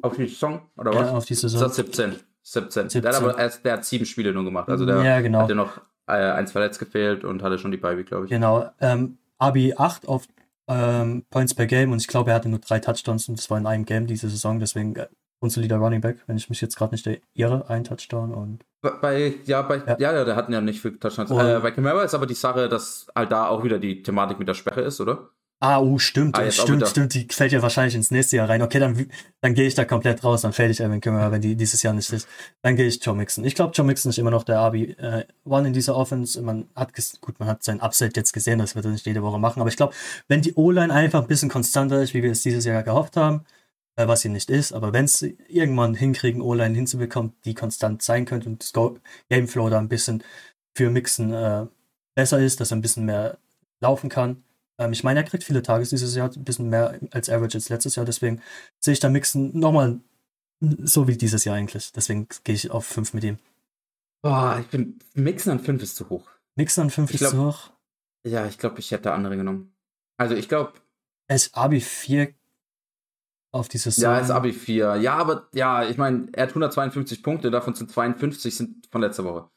Auf 0.03 0.17
die 0.17 0.29
Saison, 0.29 0.63
oder 0.77 0.93
was? 0.93 1.11
Ja, 1.11 1.17
auf 1.17 1.25
die 1.27 1.35
Saison. 1.35 1.61
Das 1.61 1.77
17. 1.77 2.17
17. 2.43 2.91
17. 2.91 3.03
Der, 3.03 3.13
hat 3.13 3.23
aber 3.23 3.39
erst, 3.39 3.65
der 3.65 3.75
hat 3.75 3.85
sieben 3.85 4.07
Spiele 4.07 4.33
nur 4.33 4.45
gemacht. 4.45 4.69
Also 4.69 4.87
der 4.87 5.03
ja, 5.03 5.21
genau. 5.21 5.41
hatte 5.41 5.55
noch 5.55 5.81
äh, 6.07 6.13
eins 6.13 6.53
verletzt 6.53 6.79
gefehlt 6.79 7.25
und 7.25 7.43
hatte 7.43 7.59
schon 7.59 7.73
die 7.73 7.77
Bye 7.77 8.03
glaube 8.05 8.25
ich. 8.25 8.31
Genau. 8.31 8.71
Ähm, 8.81 9.19
Abi 9.39 9.75
8 9.77 10.07
auf 10.09 10.27
ähm, 10.69 11.25
Points 11.31 11.55
per 11.55 11.67
Game 11.67 11.93
und 11.93 12.01
ich 12.01 12.07
glaube, 12.07 12.31
er 12.31 12.37
hatte 12.37 12.49
nur 12.49 12.61
drei 12.61 12.79
Touchdowns 12.79 13.29
und 13.29 13.39
das 13.39 13.51
war 13.51 13.59
in 13.59 13.67
einem 13.67 13.85
Game 13.85 14.07
diese 14.07 14.29
Saison, 14.29 14.59
deswegen 14.59 14.95
äh, 15.41 15.45
unsolider 15.45 15.77
Running 15.77 16.01
Back, 16.01 16.19
wenn 16.27 16.37
ich 16.37 16.49
mich 16.49 16.61
jetzt 16.61 16.77
gerade 16.77 16.95
nicht 16.95 17.09
irre, 17.35 17.69
ein 17.69 17.85
Touchdown 17.85 18.33
und. 18.33 18.65
Bei, 19.01 19.35
ja, 19.45 19.63
bei, 19.63 19.83
ja, 19.99 20.13
ja, 20.13 20.25
der 20.25 20.37
hatten 20.37 20.53
ja 20.53 20.61
nicht 20.61 20.81
viel 20.81 20.99
Touchdowns. 20.99 21.31
äh, 21.31 21.59
bei 21.61 21.73
Camara 21.73 22.05
ist 22.05 22.15
aber 22.15 22.27
die 22.27 22.35
Sache, 22.35 22.69
dass 22.69 23.07
halt 23.15 23.33
da 23.33 23.49
auch 23.49 23.65
wieder 23.65 23.79
die 23.79 24.03
Thematik 24.03 24.39
mit 24.39 24.47
der 24.47 24.55
Sperre 24.55 24.83
ist, 24.83 25.01
oder? 25.01 25.31
Ah, 25.59 25.79
oh, 25.79 25.97
stimmt, 25.97 26.39
ah, 26.39 26.51
stimmt, 26.51 26.87
stimmt. 26.87 27.15
Die 27.15 27.27
fällt 27.31 27.51
ja 27.51 27.63
wahrscheinlich 27.63 27.95
ins 27.95 28.11
nächste 28.11 28.37
Jahr 28.37 28.47
rein. 28.47 28.61
Okay, 28.61 28.79
dann, 28.79 29.09
dann 29.41 29.55
gehe 29.55 29.67
ich 29.67 29.75
da 29.75 29.87
komplett 29.87 30.23
raus, 30.23 30.43
dann 30.43 30.53
fällt 30.53 30.71
ich 30.71 30.81
Evan 30.81 31.01
Kamara, 31.01 31.33
wenn 31.33 31.41
die 31.41 31.57
dieses 31.57 31.83
Jahr 31.83 31.95
nicht 31.95 32.13
ist. 32.13 32.29
Dann 32.61 32.77
gehe 32.77 32.87
ich 32.87 33.03
Joe 33.03 33.17
Mixon. 33.17 33.43
Ich 33.43 33.55
glaube, 33.55 33.73
Joe 33.75 33.87
Mixon 33.87 34.11
ist 34.11 34.19
immer 34.19 34.31
noch 34.31 34.45
der 34.45 34.59
RB 34.67 34.75
äh, 34.75 35.25
One 35.47 35.69
in 35.69 35.73
dieser 35.73 35.97
Offense. 35.97 36.43
Man 36.43 36.69
hat, 36.77 36.93
gut, 37.23 37.41
man 37.41 37.49
hat 37.49 37.63
sein 37.63 37.81
Upside 37.81 38.13
jetzt 38.15 38.35
gesehen, 38.35 38.59
das 38.59 38.75
wird 38.75 38.85
er 38.85 38.91
nicht 38.91 39.07
jede 39.07 39.23
Woche 39.23 39.39
machen. 39.39 39.61
Aber 39.61 39.71
ich 39.71 39.79
glaube, 39.79 39.95
wenn 40.29 40.43
die 40.43 40.53
O-Line 40.57 40.93
einfach 40.93 41.23
ein 41.23 41.27
bisschen 41.27 41.49
konstanter 41.49 42.03
ist, 42.03 42.13
wie 42.13 42.23
wir 42.23 42.33
es 42.33 42.43
dieses 42.43 42.67
Jahr 42.67 42.83
gehofft 42.83 43.17
haben, 43.17 43.39
äh, 43.39 43.56
was 43.97 44.21
sie 44.21 44.29
nicht 44.29 44.51
ist, 44.51 44.73
aber 44.73 44.93
wenn 44.93 45.07
es 45.07 45.23
irgendwann 45.23 45.95
hinkriegen, 45.95 46.43
O-Line 46.43 46.75
hinzubekommen, 46.75 47.33
die 47.45 47.55
konstant 47.55 48.03
sein 48.03 48.27
könnte 48.27 48.49
und 48.49 48.63
das 48.63 48.73
Gameflow 49.31 49.71
da 49.71 49.79
ein 49.79 49.89
bisschen 49.89 50.23
für 50.77 50.91
Mixen 50.91 51.33
äh, 51.33 51.67
besser 52.15 52.39
ist, 52.39 52.61
dass 52.61 52.73
er 52.73 52.77
ein 52.77 52.83
bisschen 52.83 53.07
mehr 53.07 53.39
laufen 53.81 54.11
kann, 54.11 54.45
ähm, 54.79 54.93
ich 54.93 55.03
meine, 55.03 55.21
er 55.21 55.25
kriegt 55.25 55.45
viele 55.45 55.63
Tages 55.63 55.91
dieses 55.91 56.15
Jahr, 56.15 56.31
ein 56.35 56.45
bisschen 56.45 56.69
mehr 56.69 56.99
als 57.13 57.31
Average 57.31 57.57
als 57.57 57.69
letztes 57.71 57.97
Jahr, 57.97 58.05
deswegen 58.05 58.43
sehe 58.81 58.93
ich 58.93 59.01
da 59.01 59.09
Mixen 59.09 59.59
nochmal 59.59 60.01
so 60.61 61.09
wie 61.09 61.17
dieses 61.17 61.45
Jahr 61.45 61.57
eigentlich. 61.57 61.93
Deswegen 61.93 62.29
gehe 62.45 62.55
ich 62.55 62.71
auf 62.71 62.87
5 62.87 63.15
mit 63.15 63.25
ihm. 63.25 63.39
Boah, 64.23 64.59
ich 64.61 64.67
bin. 64.69 64.99
Mixen 65.15 65.53
an 65.53 65.61
5 65.61 65.83
ist 65.83 65.97
zu 65.97 66.09
hoch. 66.09 66.29
Mixen 66.55 66.85
an 66.85 66.91
5 66.91 67.11
ist 67.13 67.19
glaub, 67.19 67.31
zu 67.31 67.47
hoch? 67.47 67.71
Ja, 68.27 68.47
ich 68.47 68.59
glaube, 68.59 68.81
ich 68.81 68.91
hätte 68.91 69.13
andere 69.13 69.37
genommen. 69.37 69.75
Also 70.17 70.35
ich 70.35 70.49
glaube. 70.49 70.73
Ist 71.29 71.55
Abi 71.57 71.81
4 71.81 72.35
auf 73.53 73.69
dieses 73.69 73.97
Ja, 73.97 74.17
er 74.17 74.23
ist 74.23 74.31
Abi 74.31 74.53
4. 74.53 74.97
Ja, 74.97 75.15
aber 75.15 75.49
ja, 75.55 75.85
ich 75.85 75.97
meine, 75.97 76.29
er 76.33 76.45
hat 76.45 76.51
152 76.51 77.23
Punkte, 77.23 77.51
davon 77.51 77.75
sind 77.75 77.91
52 77.91 78.57
sind 78.57 78.87
von 78.91 79.01
letzter 79.01 79.25
Woche. 79.25 79.49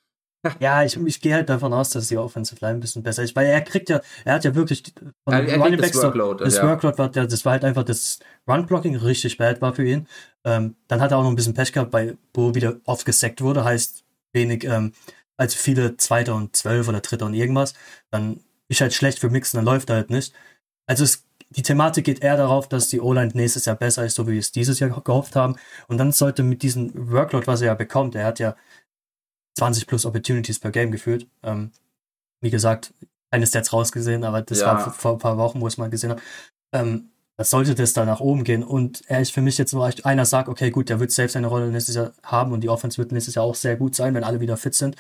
ja, 0.59 0.83
ich, 0.83 0.95
ich 0.95 1.19
gehe 1.19 1.33
halt 1.33 1.49
davon 1.49 1.73
aus, 1.73 1.89
dass 1.89 2.07
die 2.07 2.17
Offensive 2.17 2.63
Line 2.63 2.77
ein 2.77 2.79
bisschen 2.79 3.03
besser 3.03 3.23
ist, 3.23 3.35
weil 3.35 3.47
er 3.47 3.61
kriegt 3.61 3.89
ja, 3.89 3.99
er 4.23 4.35
hat 4.35 4.45
ja 4.45 4.55
wirklich 4.55 4.83
von 5.25 5.33
er, 5.33 5.45
er 5.45 5.57
Running 5.57 5.81
Backs 5.81 5.91
das 5.93 6.03
Workload, 6.03 6.43
das 6.43 6.55
ja. 6.55 6.63
Workload 6.63 6.97
war, 6.97 7.11
ja, 7.13 7.25
das 7.25 7.43
war 7.43 7.53
halt 7.53 7.65
einfach 7.65 7.83
das 7.83 8.19
Run-Blocking 8.47 8.95
richtig 8.95 9.37
bad 9.37 9.61
war 9.61 9.75
für 9.75 9.85
ihn. 9.85 10.07
Ähm, 10.45 10.75
dann 10.87 11.01
hat 11.01 11.11
er 11.11 11.17
auch 11.17 11.23
noch 11.23 11.29
ein 11.29 11.35
bisschen 11.35 11.53
Pech 11.53 11.73
gehabt, 11.73 11.91
bei, 11.91 12.17
wo 12.33 12.55
wieder 12.55 12.77
oft 12.85 13.05
gesackt 13.05 13.41
wurde, 13.41 13.65
heißt 13.65 14.05
wenig, 14.31 14.63
ähm, 14.63 14.93
also 15.35 15.57
viele 15.57 15.97
Zweiter 15.97 16.35
und 16.35 16.55
Zwölf 16.55 16.87
oder 16.87 17.01
Dritter 17.01 17.25
und 17.25 17.33
irgendwas. 17.33 17.73
Dann 18.11 18.39
ist 18.69 18.81
halt 18.81 18.93
schlecht 18.93 19.19
für 19.19 19.29
Mixen, 19.29 19.57
dann 19.57 19.65
läuft 19.65 19.89
er 19.89 19.97
halt 19.97 20.09
nicht. 20.09 20.33
Also 20.85 21.03
es, 21.03 21.25
die 21.49 21.63
Thematik 21.63 22.05
geht 22.05 22.21
eher 22.21 22.37
darauf, 22.37 22.67
dass 22.67 22.89
die 22.89 23.01
O-Line 23.01 23.31
nächstes 23.33 23.65
Jahr 23.65 23.75
besser 23.75 24.05
ist, 24.05 24.15
so 24.15 24.27
wie 24.27 24.33
wir 24.33 24.39
es 24.39 24.51
dieses 24.51 24.79
Jahr 24.79 24.89
gehofft 25.01 25.35
haben. 25.35 25.55
Und 25.87 25.97
dann 25.97 26.11
sollte 26.11 26.43
mit 26.43 26.61
diesem 26.61 27.11
Workload, 27.11 27.47
was 27.47 27.61
er 27.61 27.67
ja 27.67 27.73
bekommt, 27.73 28.15
er 28.15 28.25
hat 28.25 28.39
ja 28.39 28.55
20 29.57 29.87
plus 29.87 30.05
Opportunities 30.05 30.59
per 30.59 30.71
Game 30.71 30.91
gefühlt. 30.91 31.27
Ähm, 31.43 31.71
wie 32.41 32.51
gesagt, 32.51 32.93
keine 33.31 33.47
Stats 33.47 33.73
rausgesehen, 33.73 34.23
aber 34.23 34.41
das 34.41 34.59
ja. 34.59 34.67
war 34.67 34.79
vor, 34.79 34.93
vor, 34.93 35.11
ein 35.13 35.17
paar 35.17 35.37
Wochen, 35.37 35.59
wo 35.59 35.67
ich 35.67 35.73
es 35.73 35.77
mal 35.77 35.89
gesehen 35.89 36.11
habe. 36.11 36.21
Ähm, 36.73 37.09
das 37.37 37.49
sollte 37.49 37.73
das 37.73 37.93
da 37.93 38.05
nach 38.05 38.19
oben 38.19 38.43
gehen. 38.43 38.63
Und 38.63 39.01
er 39.07 39.21
ist 39.21 39.31
für 39.31 39.41
mich 39.41 39.57
jetzt 39.57 39.73
nur 39.73 39.89
einer 40.03 40.25
sagt, 40.25 40.49
okay, 40.49 40.71
gut, 40.71 40.89
der 40.89 40.99
wird 40.99 41.11
selbst 41.11 41.35
eine 41.35 41.47
Rolle 41.47 41.71
nächstes 41.71 41.95
Jahr 41.95 42.11
haben 42.21 42.51
und 42.51 42.61
die 42.61 42.69
Offense 42.69 42.97
wird 42.97 43.11
nächstes 43.11 43.35
Jahr 43.35 43.45
auch 43.45 43.55
sehr 43.55 43.75
gut 43.75 43.95
sein, 43.95 44.13
wenn 44.13 44.23
alle 44.23 44.39
wieder 44.39 44.57
fit 44.57 44.75
sind. 44.75 44.97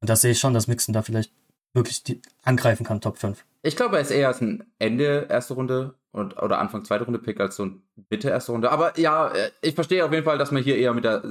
Und 0.00 0.08
da 0.08 0.16
sehe 0.16 0.32
ich 0.32 0.38
schon, 0.38 0.54
dass 0.54 0.66
Mixon 0.66 0.94
da 0.94 1.02
vielleicht 1.02 1.32
wirklich 1.74 2.02
die, 2.02 2.20
angreifen 2.42 2.84
kann, 2.84 3.00
Top 3.00 3.18
5. 3.18 3.44
Ich 3.62 3.76
glaube, 3.76 3.96
er 3.96 4.02
ist 4.02 4.10
eher 4.10 4.28
als 4.28 4.40
ein 4.40 4.64
Ende 4.78 5.26
erste 5.28 5.54
Runde 5.54 5.94
und, 6.10 6.40
oder 6.42 6.58
Anfang 6.58 6.84
zweite 6.84 7.04
Runde 7.04 7.18
Pick 7.18 7.40
als 7.40 7.56
so 7.56 7.66
ein 7.66 7.82
Mitte 8.10 8.28
erste 8.28 8.52
Runde. 8.52 8.70
Aber 8.70 8.98
ja, 8.98 9.28
äh, 9.28 9.50
ich 9.62 9.74
verstehe 9.74 10.04
auf 10.04 10.12
jeden 10.12 10.24
Fall, 10.24 10.38
dass 10.38 10.50
man 10.50 10.62
hier 10.62 10.76
eher 10.76 10.92
mit 10.94 11.04
der 11.04 11.22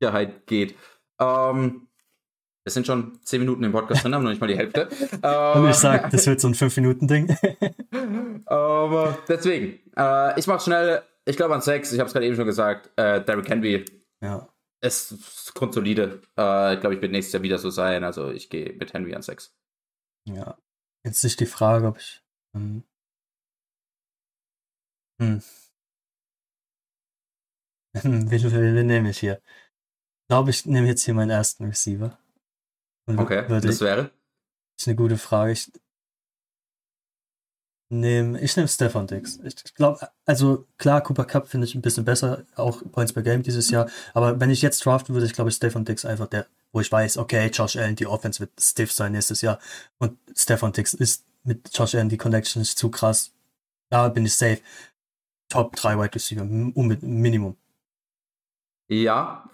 Sicherheit 0.00 0.46
geht. 0.46 0.74
Ähm, 1.20 1.88
wir 2.64 2.70
sind 2.70 2.86
schon 2.86 3.18
zehn 3.22 3.40
Minuten 3.40 3.62
im 3.62 3.72
Podcast 3.72 4.04
drin, 4.04 4.14
haben 4.14 4.22
noch 4.22 4.30
nicht 4.30 4.40
mal 4.40 4.46
die 4.46 4.56
Hälfte. 4.56 4.88
Und 5.54 5.68
ich 5.68 5.76
sage, 5.76 6.08
das 6.10 6.26
wird 6.26 6.40
so 6.40 6.48
ein 6.48 6.54
5-Minuten-Ding. 6.54 7.36
Aber 8.46 9.18
deswegen, 9.28 9.80
äh, 9.96 10.38
ich 10.38 10.46
mache 10.46 10.60
schnell, 10.60 11.02
ich 11.26 11.36
glaube 11.36 11.54
an 11.54 11.60
sechs, 11.60 11.92
ich 11.92 11.98
habe 11.98 12.06
es 12.06 12.14
gerade 12.14 12.26
eben 12.26 12.36
schon 12.36 12.46
gesagt, 12.46 12.90
äh, 12.96 13.22
Derrick 13.22 13.48
Henry. 13.50 13.84
Ja. 14.22 14.48
Ist 14.82 15.52
grundsolide. 15.54 16.22
Äh, 16.38 16.74
ich 16.74 16.80
glaube, 16.80 16.94
ich 16.94 17.02
wird 17.02 17.12
nächstes 17.12 17.32
Jahr 17.32 17.42
wieder 17.42 17.58
so 17.58 17.70
sein. 17.70 18.04
Also 18.04 18.30
ich 18.30 18.50
gehe 18.50 18.72
mit 18.74 18.92
Henry 18.92 19.14
an 19.14 19.22
sechs. 19.22 19.56
Ja. 20.26 20.58
Jetzt 21.04 21.24
ist 21.24 21.40
die 21.40 21.46
Frage, 21.46 21.86
ob 21.86 21.98
ich. 21.98 22.22
Ähm, 22.54 22.84
hm. 25.20 25.42
wen, 28.02 28.30
wen, 28.30 28.74
wen 28.74 28.86
nehme 28.86 29.10
ich 29.10 29.18
hier? 29.18 29.40
Ich 30.22 30.28
glaube, 30.28 30.50
ich 30.50 30.66
nehme 30.66 30.86
jetzt 30.86 31.04
hier 31.04 31.14
meinen 31.14 31.30
ersten 31.30 31.64
Receiver. 31.64 32.18
Okay, 33.06 33.46
das 33.48 33.80
wäre? 33.80 34.04
Das 34.04 34.82
ist 34.82 34.88
eine 34.88 34.96
gute 34.96 35.18
Frage. 35.18 35.52
Ich 35.52 35.70
nehme 38.00 38.40
ich 38.40 38.56
nehm 38.56 38.68
Stefan 38.68 39.06
Dix. 39.06 39.38
Ich 39.42 39.74
glaube, 39.74 40.08
also 40.26 40.66
klar, 40.78 41.02
Cooper 41.02 41.24
Cup 41.24 41.48
finde 41.48 41.66
ich 41.66 41.74
ein 41.74 41.82
bisschen 41.82 42.04
besser, 42.04 42.44
auch 42.56 42.82
Points 42.92 43.12
per 43.12 43.22
Game 43.22 43.42
dieses 43.42 43.70
Jahr. 43.70 43.88
Aber 44.12 44.40
wenn 44.40 44.50
ich 44.50 44.62
jetzt 44.62 44.84
draften 44.84 45.14
würde, 45.14 45.26
ich 45.26 45.32
glaube, 45.32 45.50
Stefan 45.50 45.84
Dix 45.84 46.04
einfach 46.04 46.26
der, 46.26 46.46
wo 46.72 46.80
ich 46.80 46.90
weiß, 46.90 47.18
okay, 47.18 47.50
Josh 47.52 47.76
Allen, 47.76 47.96
die 47.96 48.06
Offense 48.06 48.40
wird 48.40 48.50
stiff 48.60 48.92
sein 48.92 49.12
nächstes 49.12 49.40
Jahr. 49.40 49.58
Und 49.98 50.18
Stefan 50.36 50.72
Dix 50.72 50.94
ist 50.94 51.24
mit 51.44 51.76
Josh 51.76 51.94
Allen 51.94 52.08
die 52.08 52.18
Connection 52.18 52.62
ist 52.62 52.78
zu 52.78 52.90
krass. 52.90 53.32
Da 53.90 54.08
bin 54.08 54.26
ich 54.26 54.34
safe. 54.34 54.60
Top 55.48 55.76
3 55.76 55.98
Wide 55.98 56.14
Receiver, 56.14 56.44
Minimum. 56.44 57.56
Ja, 58.88 59.48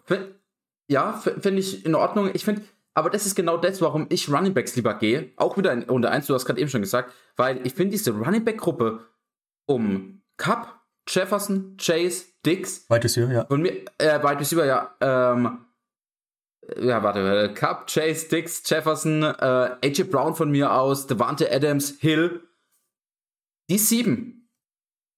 ja, 0.89 1.13
finde 1.13 1.59
ich 1.59 1.85
in 1.85 1.95
Ordnung. 1.95 2.31
Ich 2.35 2.45
finde, 2.45 2.63
aber 2.95 3.11
das 3.11 3.27
ist 3.27 3.35
genau 3.35 3.57
das, 3.57 3.81
warum 3.81 4.07
ich 4.09 4.29
Running 4.29 4.55
Backs 4.55 4.77
lieber 4.77 4.95
gehe. 4.95 5.33
Auch 5.37 5.57
wieder 5.57 5.73
in 5.73 5.83
Runde 5.85 6.11
1, 6.11 6.27
du 6.27 6.35
hast 6.35 6.45
gerade 6.45 6.61
eben 6.61 6.71
schon 6.71 6.83
gesagt, 6.83 7.13
weil 7.37 7.65
ich 7.67 7.75
finde 7.75 7.93
diese 7.93 8.13
Running 8.13 8.45
Back 8.45 8.59
Gruppe 8.59 9.07
um 9.67 10.23
Cup, 10.37 10.81
Jefferson, 11.09 11.77
Chase, 11.77 12.27
Dix. 12.45 12.89
Wide 12.89 13.05
Receiver, 13.05 13.33
ja. 13.33 13.45
Von 13.47 13.63
mir, 13.63 13.85
äh, 13.99 14.23
Wide 14.23 14.41
Receiver, 14.41 14.65
ja. 14.65 14.95
Ähm, 15.01 15.67
ja, 16.79 17.03
warte, 17.03 17.45
äh, 17.45 17.55
Cup, 17.55 17.87
Chase, 17.87 18.29
Dix, 18.29 18.63
Jefferson, 18.69 19.23
äh, 19.23 19.77
AJ 19.85 20.05
Brown 20.05 20.35
von 20.35 20.51
mir 20.51 20.73
aus, 20.73 21.07
Devante 21.07 21.51
Adams, 21.53 21.99
Hill. 22.01 22.43
Die 23.69 23.79
sieben. 23.79 24.49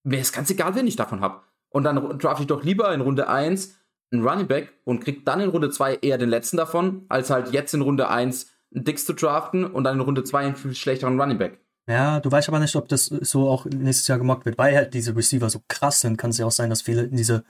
Mir 0.04 0.20
ist 0.20 0.32
ganz 0.32 0.50
egal, 0.50 0.74
wen 0.74 0.86
ich 0.86 0.96
davon 0.96 1.20
habe. 1.20 1.42
Und 1.70 1.84
dann 1.84 2.18
draft 2.18 2.40
ich 2.40 2.46
doch 2.46 2.64
lieber 2.64 2.92
in 2.92 3.00
Runde 3.00 3.28
1 3.28 3.78
einen 4.12 4.26
Running 4.26 4.46
Back 4.46 4.72
und 4.84 5.00
kriegt 5.00 5.26
dann 5.26 5.40
in 5.40 5.50
Runde 5.50 5.70
2 5.70 5.96
eher 5.96 6.18
den 6.18 6.28
letzten 6.28 6.56
davon, 6.56 7.06
als 7.08 7.30
halt 7.30 7.52
jetzt 7.52 7.74
in 7.74 7.80
Runde 7.80 8.08
1 8.08 8.50
einen 8.74 8.84
Dix 8.84 9.06
zu 9.06 9.14
draften 9.14 9.64
und 9.64 9.84
dann 9.84 9.96
in 9.96 10.00
Runde 10.00 10.24
2 10.24 10.38
einen 10.38 10.56
viel 10.56 10.74
schlechteren 10.74 11.20
Running 11.20 11.38
Back. 11.38 11.60
Ja, 11.88 12.20
du 12.20 12.30
weißt 12.30 12.48
aber 12.48 12.60
nicht, 12.60 12.76
ob 12.76 12.88
das 12.88 13.06
so 13.06 13.48
auch 13.48 13.66
nächstes 13.66 14.06
Jahr 14.06 14.18
gemockt 14.18 14.44
wird, 14.44 14.56
weil 14.56 14.76
halt 14.76 14.94
diese 14.94 15.16
Receiver 15.16 15.50
so 15.50 15.60
krass 15.68 16.00
sind, 16.00 16.16
kann 16.16 16.30
es 16.30 16.38
ja 16.38 16.46
auch 16.46 16.52
sein, 16.52 16.70
dass 16.70 16.82
viele 16.82 17.02
in 17.04 17.16
diese, 17.16 17.44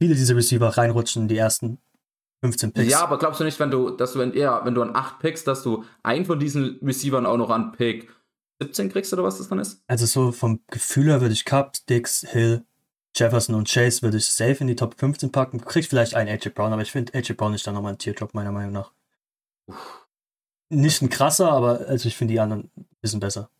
viele 0.00 0.14
diese 0.14 0.34
Receiver 0.34 0.68
reinrutschen 0.68 1.22
in 1.22 1.28
die 1.28 1.36
ersten 1.36 1.78
15 2.42 2.72
Picks. 2.72 2.90
Ja, 2.90 3.02
aber 3.02 3.18
glaubst 3.18 3.40
du 3.40 3.44
nicht, 3.44 3.60
wenn 3.60 3.70
du, 3.70 3.90
dass 3.90 4.14
du 4.14 4.18
wenn, 4.18 4.32
eher, 4.32 4.62
wenn 4.64 4.74
du 4.74 4.82
an 4.82 4.96
8 4.96 5.20
Picks, 5.20 5.44
dass 5.44 5.62
du 5.62 5.84
einen 6.02 6.24
von 6.24 6.40
diesen 6.40 6.80
Receivern 6.82 7.26
auch 7.26 7.36
noch 7.36 7.50
an 7.50 7.72
Pick 7.72 8.10
17 8.60 8.90
kriegst 8.90 9.12
oder 9.12 9.22
was 9.22 9.38
das 9.38 9.48
dann 9.48 9.58
ist? 9.58 9.82
Also 9.86 10.06
so 10.06 10.32
vom 10.32 10.60
Gefühl 10.68 11.06
her 11.06 11.20
würde 11.20 11.34
ich 11.34 11.44
Cup, 11.44 11.74
Dix, 11.88 12.26
Hill, 12.28 12.64
Jefferson 13.14 13.54
und 13.54 13.68
Chase 13.68 14.02
würde 14.02 14.16
ich 14.18 14.26
safe 14.26 14.58
in 14.60 14.68
die 14.68 14.76
Top 14.76 14.94
15 14.98 15.32
packen. 15.32 15.60
Kriegt 15.60 15.88
vielleicht 15.88 16.14
einen 16.14 16.30
AJ 16.30 16.50
Brown, 16.50 16.72
aber 16.72 16.82
ich 16.82 16.92
finde 16.92 17.14
AJ 17.14 17.34
Brown 17.34 17.54
ist 17.54 17.66
dann 17.66 17.74
nochmal 17.74 17.92
ein 17.92 17.98
Teardrop, 17.98 18.34
meiner 18.34 18.52
Meinung 18.52 18.72
nach. 18.72 18.92
Uff. 19.66 20.06
Nicht 20.68 21.02
ein 21.02 21.10
krasser, 21.10 21.50
aber 21.50 21.80
also 21.88 22.06
ich 22.06 22.16
finde 22.16 22.32
die 22.32 22.40
anderen 22.40 22.70
ein 22.76 22.86
bisschen 23.00 23.18
besser. 23.18 23.50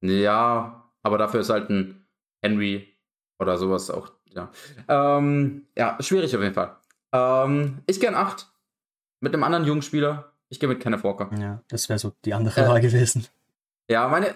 Ja, 0.00 0.88
aber 1.02 1.18
dafür 1.18 1.40
ist 1.40 1.50
halt 1.50 1.70
ein 1.70 2.06
Henry 2.40 2.96
oder 3.38 3.58
sowas 3.58 3.90
auch, 3.90 4.12
ja. 4.26 4.50
Ähm, 4.88 5.66
ja, 5.76 5.96
schwierig 6.00 6.34
auf 6.36 6.42
jeden 6.42 6.54
Fall. 6.54 6.76
Ähm, 7.12 7.82
ich 7.86 7.98
gehe 7.98 8.08
an 8.08 8.14
8 8.14 8.48
mit 9.20 9.34
einem 9.34 9.42
anderen 9.42 9.64
jungen 9.64 9.82
Spieler. 9.82 10.32
Ich 10.48 10.60
gehe 10.60 10.68
mit 10.68 10.80
Kenneth 10.80 11.04
Walker. 11.04 11.30
Ja, 11.38 11.62
das 11.68 11.88
wäre 11.88 11.98
so 11.98 12.12
die 12.24 12.34
andere 12.34 12.64
äh, 12.64 12.68
Wahl 12.68 12.80
gewesen. 12.80 13.26
Ja, 13.88 14.06
meine, 14.08 14.34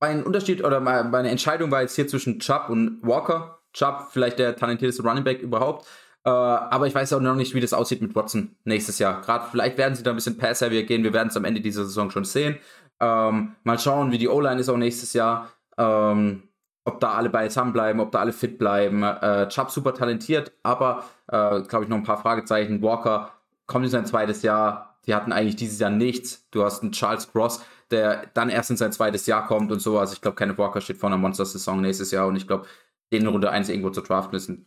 mein 0.00 0.22
Unterschied 0.22 0.64
oder 0.64 0.80
meine 0.80 1.28
Entscheidung 1.28 1.70
war 1.70 1.82
jetzt 1.82 1.94
hier 1.94 2.08
zwischen 2.08 2.40
Chubb 2.40 2.70
und 2.70 2.98
Walker. 3.02 3.58
Chubb, 3.72 4.08
vielleicht 4.10 4.38
der 4.38 4.56
talentierteste 4.56 5.02
Running 5.02 5.24
Back 5.24 5.42
überhaupt. 5.42 5.86
Äh, 6.24 6.30
aber 6.30 6.86
ich 6.86 6.94
weiß 6.94 7.12
auch 7.12 7.20
noch 7.20 7.34
nicht, 7.34 7.54
wie 7.54 7.60
das 7.60 7.72
aussieht 7.72 8.02
mit 8.02 8.14
Watson 8.14 8.56
nächstes 8.64 8.98
Jahr. 8.98 9.20
Gerade 9.20 9.46
vielleicht 9.50 9.78
werden 9.78 9.94
sie 9.94 10.02
da 10.02 10.10
ein 10.10 10.16
bisschen 10.16 10.38
pass-heavier 10.38 10.84
gehen. 10.84 11.04
Wir 11.04 11.12
werden 11.12 11.28
es 11.28 11.36
am 11.36 11.44
Ende 11.44 11.60
dieser 11.60 11.84
Saison 11.84 12.10
schon 12.10 12.24
sehen. 12.24 12.58
Ähm, 12.98 13.54
mal 13.62 13.78
schauen, 13.78 14.10
wie 14.10 14.18
die 14.18 14.28
O-Line 14.28 14.60
ist 14.60 14.68
auch 14.68 14.76
nächstes 14.76 15.12
Jahr. 15.12 15.50
Ähm, 15.78 16.42
ob 16.84 17.00
da 17.00 17.12
alle 17.12 17.30
beisammen 17.30 17.72
bleiben, 17.72 18.00
ob 18.00 18.10
da 18.10 18.20
alle 18.20 18.32
fit 18.32 18.58
bleiben. 18.58 19.02
Äh, 19.02 19.48
Chubb 19.48 19.70
super 19.70 19.94
talentiert, 19.94 20.52
aber 20.62 21.04
äh, 21.28 21.60
glaube 21.62 21.84
ich 21.84 21.88
noch 21.88 21.98
ein 21.98 22.04
paar 22.04 22.20
Fragezeichen. 22.20 22.82
Walker 22.82 23.32
kommt 23.66 23.84
in 23.84 23.90
sein 23.90 24.06
zweites 24.06 24.42
Jahr. 24.42 24.98
Die 25.06 25.14
hatten 25.14 25.32
eigentlich 25.32 25.56
dieses 25.56 25.78
Jahr 25.78 25.90
nichts. 25.90 26.46
Du 26.50 26.64
hast 26.64 26.82
einen 26.82 26.92
Charles 26.92 27.30
Cross, 27.32 27.62
der 27.90 28.26
dann 28.34 28.48
erst 28.48 28.70
in 28.70 28.76
sein 28.76 28.92
zweites 28.92 29.26
Jahr 29.26 29.46
kommt 29.46 29.72
und 29.72 29.80
so. 29.80 29.98
Also 29.98 30.14
ich 30.14 30.20
glaube, 30.20 30.36
Kenneth 30.36 30.58
Walker 30.58 30.80
steht 30.80 30.98
vor 30.98 31.08
einer 31.08 31.18
Monster-Saison 31.18 31.80
nächstes 31.80 32.10
Jahr 32.10 32.26
und 32.26 32.36
ich 32.36 32.46
glaube, 32.46 32.66
den 33.12 33.22
in 33.22 33.28
Runde 33.28 33.50
1 33.50 33.68
irgendwo 33.68 33.90
zu 33.90 34.00
draften 34.00 34.36
ist 34.36 34.48
ein 34.48 34.66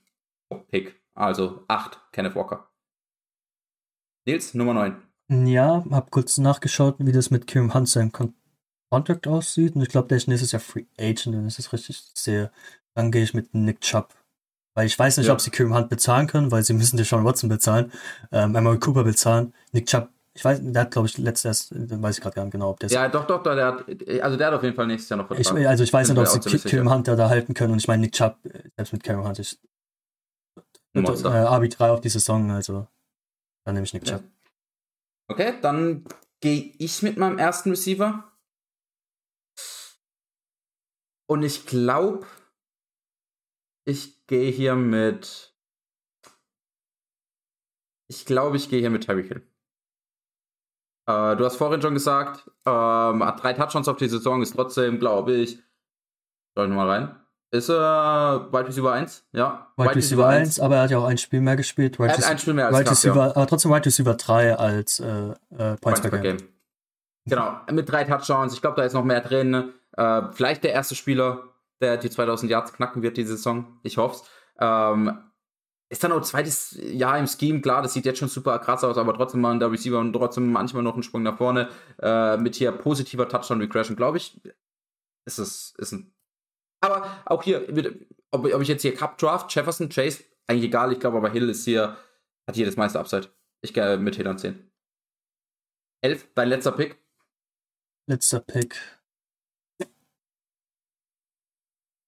Pick. 0.68 1.02
Also 1.14 1.64
8, 1.68 2.00
Kenneth 2.12 2.36
Walker. 2.36 2.70
Nils, 4.26 4.54
Nummer 4.54 4.74
9. 4.74 4.96
Ja, 5.30 5.84
hab 5.92 6.12
kurz 6.12 6.38
nachgeschaut, 6.38 6.96
wie 7.00 7.12
das 7.12 7.32
mit 7.32 7.48
Kim 7.48 7.74
Hunt 7.74 7.90
sein 7.90 8.12
Contract 8.90 9.28
aussieht. 9.28 9.76
Und 9.76 9.82
ich 9.82 9.90
glaube, 9.90 10.08
der 10.08 10.18
ist 10.18 10.28
nächstes 10.28 10.52
Jahr 10.52 10.60
Free 10.60 10.86
Agent, 10.98 11.36
wenn 11.36 11.48
ich 11.48 11.56
das 11.56 11.74
richtig 11.74 12.04
sehe. 12.14 12.52
Dann 12.96 13.12
gehe 13.12 13.24
ich 13.24 13.34
mit 13.34 13.54
Nick 13.54 13.82
Chubb. 13.82 14.14
Weil 14.76 14.88
ich 14.88 14.98
weiß 14.98 15.18
nicht, 15.18 15.28
ja. 15.28 15.34
ob 15.34 15.42
sie 15.42 15.52
Kim 15.52 15.74
Hunt 15.74 15.90
bezahlen 15.90 16.28
können, 16.28 16.52
weil 16.52 16.64
sie 16.64 16.74
müssen 16.74 17.02
Sean 17.04 17.26
Watson 17.26 17.50
bezahlen, 17.50 17.92
ähm, 18.32 18.56
einmal 18.56 18.80
Cooper 18.80 19.04
bezahlen. 19.04 19.54
Nick 19.72 19.86
Chubb 19.86 20.10
ich 20.36 20.44
weiß, 20.44 20.62
der 20.64 20.82
hat, 20.82 20.92
glaube 20.92 21.08
ich, 21.08 21.18
letztes, 21.20 21.70
weiß 21.72 22.18
ich 22.18 22.24
gerade 22.24 22.36
gar 22.36 22.44
nicht 22.44 22.54
genau, 22.54 22.72
ob 22.72 22.80
der 22.80 22.90
Ja, 22.90 23.08
doch, 23.08 23.28
doch, 23.28 23.44
der 23.44 23.66
hat, 23.66 23.86
also 24.22 24.36
der 24.36 24.48
hat 24.48 24.54
auf 24.56 24.64
jeden 24.64 24.76
Fall 24.76 24.88
nächstes 24.88 25.10
Jahr 25.10 25.18
noch 25.18 25.28
Vertrag. 25.28 25.58
Ich, 25.58 25.68
also 25.68 25.84
ich 25.84 25.94
weiß 25.94 26.10
nicht, 26.10 26.18
ob 26.18 26.28
sie 26.28 26.60
Kim 26.60 26.92
Hunter 26.92 27.16
da 27.16 27.30
halten 27.30 27.54
können 27.54 27.74
und 27.74 27.80
ich 27.80 27.88
meine, 27.88 28.02
Nick 28.02 28.14
Chubb, 28.14 28.38
selbst 28.76 28.94
mit 28.94 29.04
Cameron 29.04 29.28
Hunt, 29.28 29.40
ist 29.40 29.60
äh, 30.96 31.00
RB3 31.00 31.90
auf 31.90 32.02
die 32.02 32.10
Saison, 32.10 32.50
also 32.50 32.88
dann 33.66 33.76
nehme 33.76 33.86
ich 33.86 33.94
Nick 33.94 34.06
Chubb. 34.06 34.24
Okay, 35.30 35.54
dann 35.62 36.06
gehe 36.42 36.74
ich 36.80 37.04
mit 37.04 37.18
meinem 37.18 37.38
ersten 37.38 37.70
Receiver. 37.70 38.30
Und 41.30 41.44
ich 41.44 41.66
glaube, 41.66 42.28
ich 43.86 44.26
gehe 44.28 44.52
hier 44.52 44.76
mit. 44.76 45.56
Ich 48.10 48.26
glaube, 48.26 48.58
ich 48.58 48.70
gehe 48.70 48.80
hier 48.80 48.90
mit 48.90 49.06
Terry 49.06 49.28
Hill. 49.28 49.48
Äh, 51.06 51.36
du 51.36 51.46
hast 51.46 51.58
vorhin 51.58 51.82
schon 51.82 51.94
gesagt, 51.94 52.50
ähm, 52.66 53.26
hat 53.26 53.44
drei 53.44 53.54
Touchdowns 53.54 53.88
auf 53.88 53.98
die 53.98 54.08
Saison, 54.08 54.42
ist 54.42 54.56
trotzdem, 54.56 55.00
glaube 55.00 55.34
ich, 55.34 55.60
schau 56.56 56.64
ich 56.64 56.70
mal 56.70 56.90
rein. 56.90 57.16
Ist 57.52 57.70
er 57.70 58.48
äh, 58.50 58.54
Wide 58.54 58.68
Receiver 58.68 58.92
1? 58.92 59.28
Ja. 59.32 59.68
Wide, 59.78 59.96
Receiver 59.96 60.28
1, 60.28 60.60
aber 60.60 60.78
er 60.78 60.82
hat 60.84 60.92
ja 60.92 60.98
auch 60.98 61.06
ein 61.06 61.20
Spiel 61.20 61.40
mehr 61.40 61.56
gespielt. 61.56 62.00
Wide 62.00 62.10
er 62.10 62.18
hat 62.18 62.26
ein 62.26 62.40
Spiel 62.40 62.56
mehr 62.56 62.68
als 62.68 62.80
Wide 62.80 62.90
Receiver, 62.90 63.28
ja. 63.28 63.36
Aber 63.36 63.46
trotzdem 63.46 63.72
Wide 63.72 63.86
Receiver 63.86 64.16
3 64.16 64.56
als 64.56 65.00
äh, 65.00 65.06
äh, 65.06 65.36
Points, 65.50 65.82
Points 65.82 66.02
per 66.02 66.10
Game. 66.10 66.38
Game. 66.38 66.48
Genau, 67.26 67.58
mit 67.72 67.90
drei 67.90 68.06
Touchdowns. 68.06 68.54
Ich 68.54 68.62
glaube, 68.62 68.78
da 68.78 68.84
ist 68.84 68.94
noch 68.94 69.04
mehr 69.04 69.22
drin. 69.22 69.72
Äh, 69.96 70.22
vielleicht 70.32 70.64
der 70.64 70.74
erste 70.74 70.96
Spieler, 70.96 71.44
der 71.80 71.98
die 71.98 72.10
2000 72.10 72.50
Yards 72.50 72.74
knacken 72.74 73.02
wird 73.02 73.18
diese 73.18 73.38
Saison. 73.38 73.80
Ich 73.84 73.98
hoffe 73.98 74.16
es. 74.16 74.30
Ähm, 74.60 75.20
ist 75.94 76.04
dann 76.04 76.12
auch 76.12 76.22
zweites 76.22 76.76
Jahr 76.82 77.20
im 77.20 77.28
Scheme, 77.28 77.62
klar, 77.62 77.84
das 77.84 77.94
sieht 77.94 78.06
jetzt 78.06 78.18
schon 78.18 78.28
super 78.28 78.58
krass 78.58 78.84
aus, 78.84 78.98
aber 78.98 79.14
trotzdem 79.14 79.42
mal 79.42 79.58
der 79.60 79.72
Receiver 79.72 80.00
und 80.00 80.12
trotzdem 80.12 80.52
manchmal 80.52 80.82
noch 80.82 80.96
einen 80.96 81.04
Sprung 81.04 81.22
nach 81.22 81.38
vorne 81.38 81.70
äh, 82.02 82.36
mit 82.38 82.56
hier 82.56 82.72
positiver 82.72 83.30
Touchdown 83.30 83.62
Regression, 83.62 83.96
glaube 83.96 84.18
ich, 84.18 84.42
ist 85.26 85.38
es 85.38 85.76
ist 85.78 85.92
ein 85.92 86.12
Aber 86.82 87.08
auch 87.26 87.44
hier, 87.44 87.68
ob, 88.32 88.46
ob 88.52 88.62
ich 88.62 88.68
jetzt 88.68 88.82
hier 88.82 88.96
Cup 88.96 89.20
Draft, 89.20 89.54
Jefferson, 89.54 89.90
Chase, 89.90 90.24
eigentlich 90.48 90.66
egal. 90.66 90.92
Ich 90.92 91.00
glaube 91.00 91.18
aber 91.18 91.30
Hill 91.30 91.48
ist 91.50 91.64
hier, 91.64 91.96
hat 92.48 92.56
hier 92.56 92.66
das 92.66 92.76
meiste 92.76 93.00
Upside. 93.00 93.30
Ich 93.62 93.74
gehe 93.74 93.98
mit 93.98 94.16
Hill 94.16 94.28
an 94.28 94.40
10. 94.40 94.72
11, 96.02 96.34
dein 96.34 96.50
letzter 96.50 96.72
Pick. 96.72 96.98
Letzter 98.08 98.40
Pick. 98.40 99.03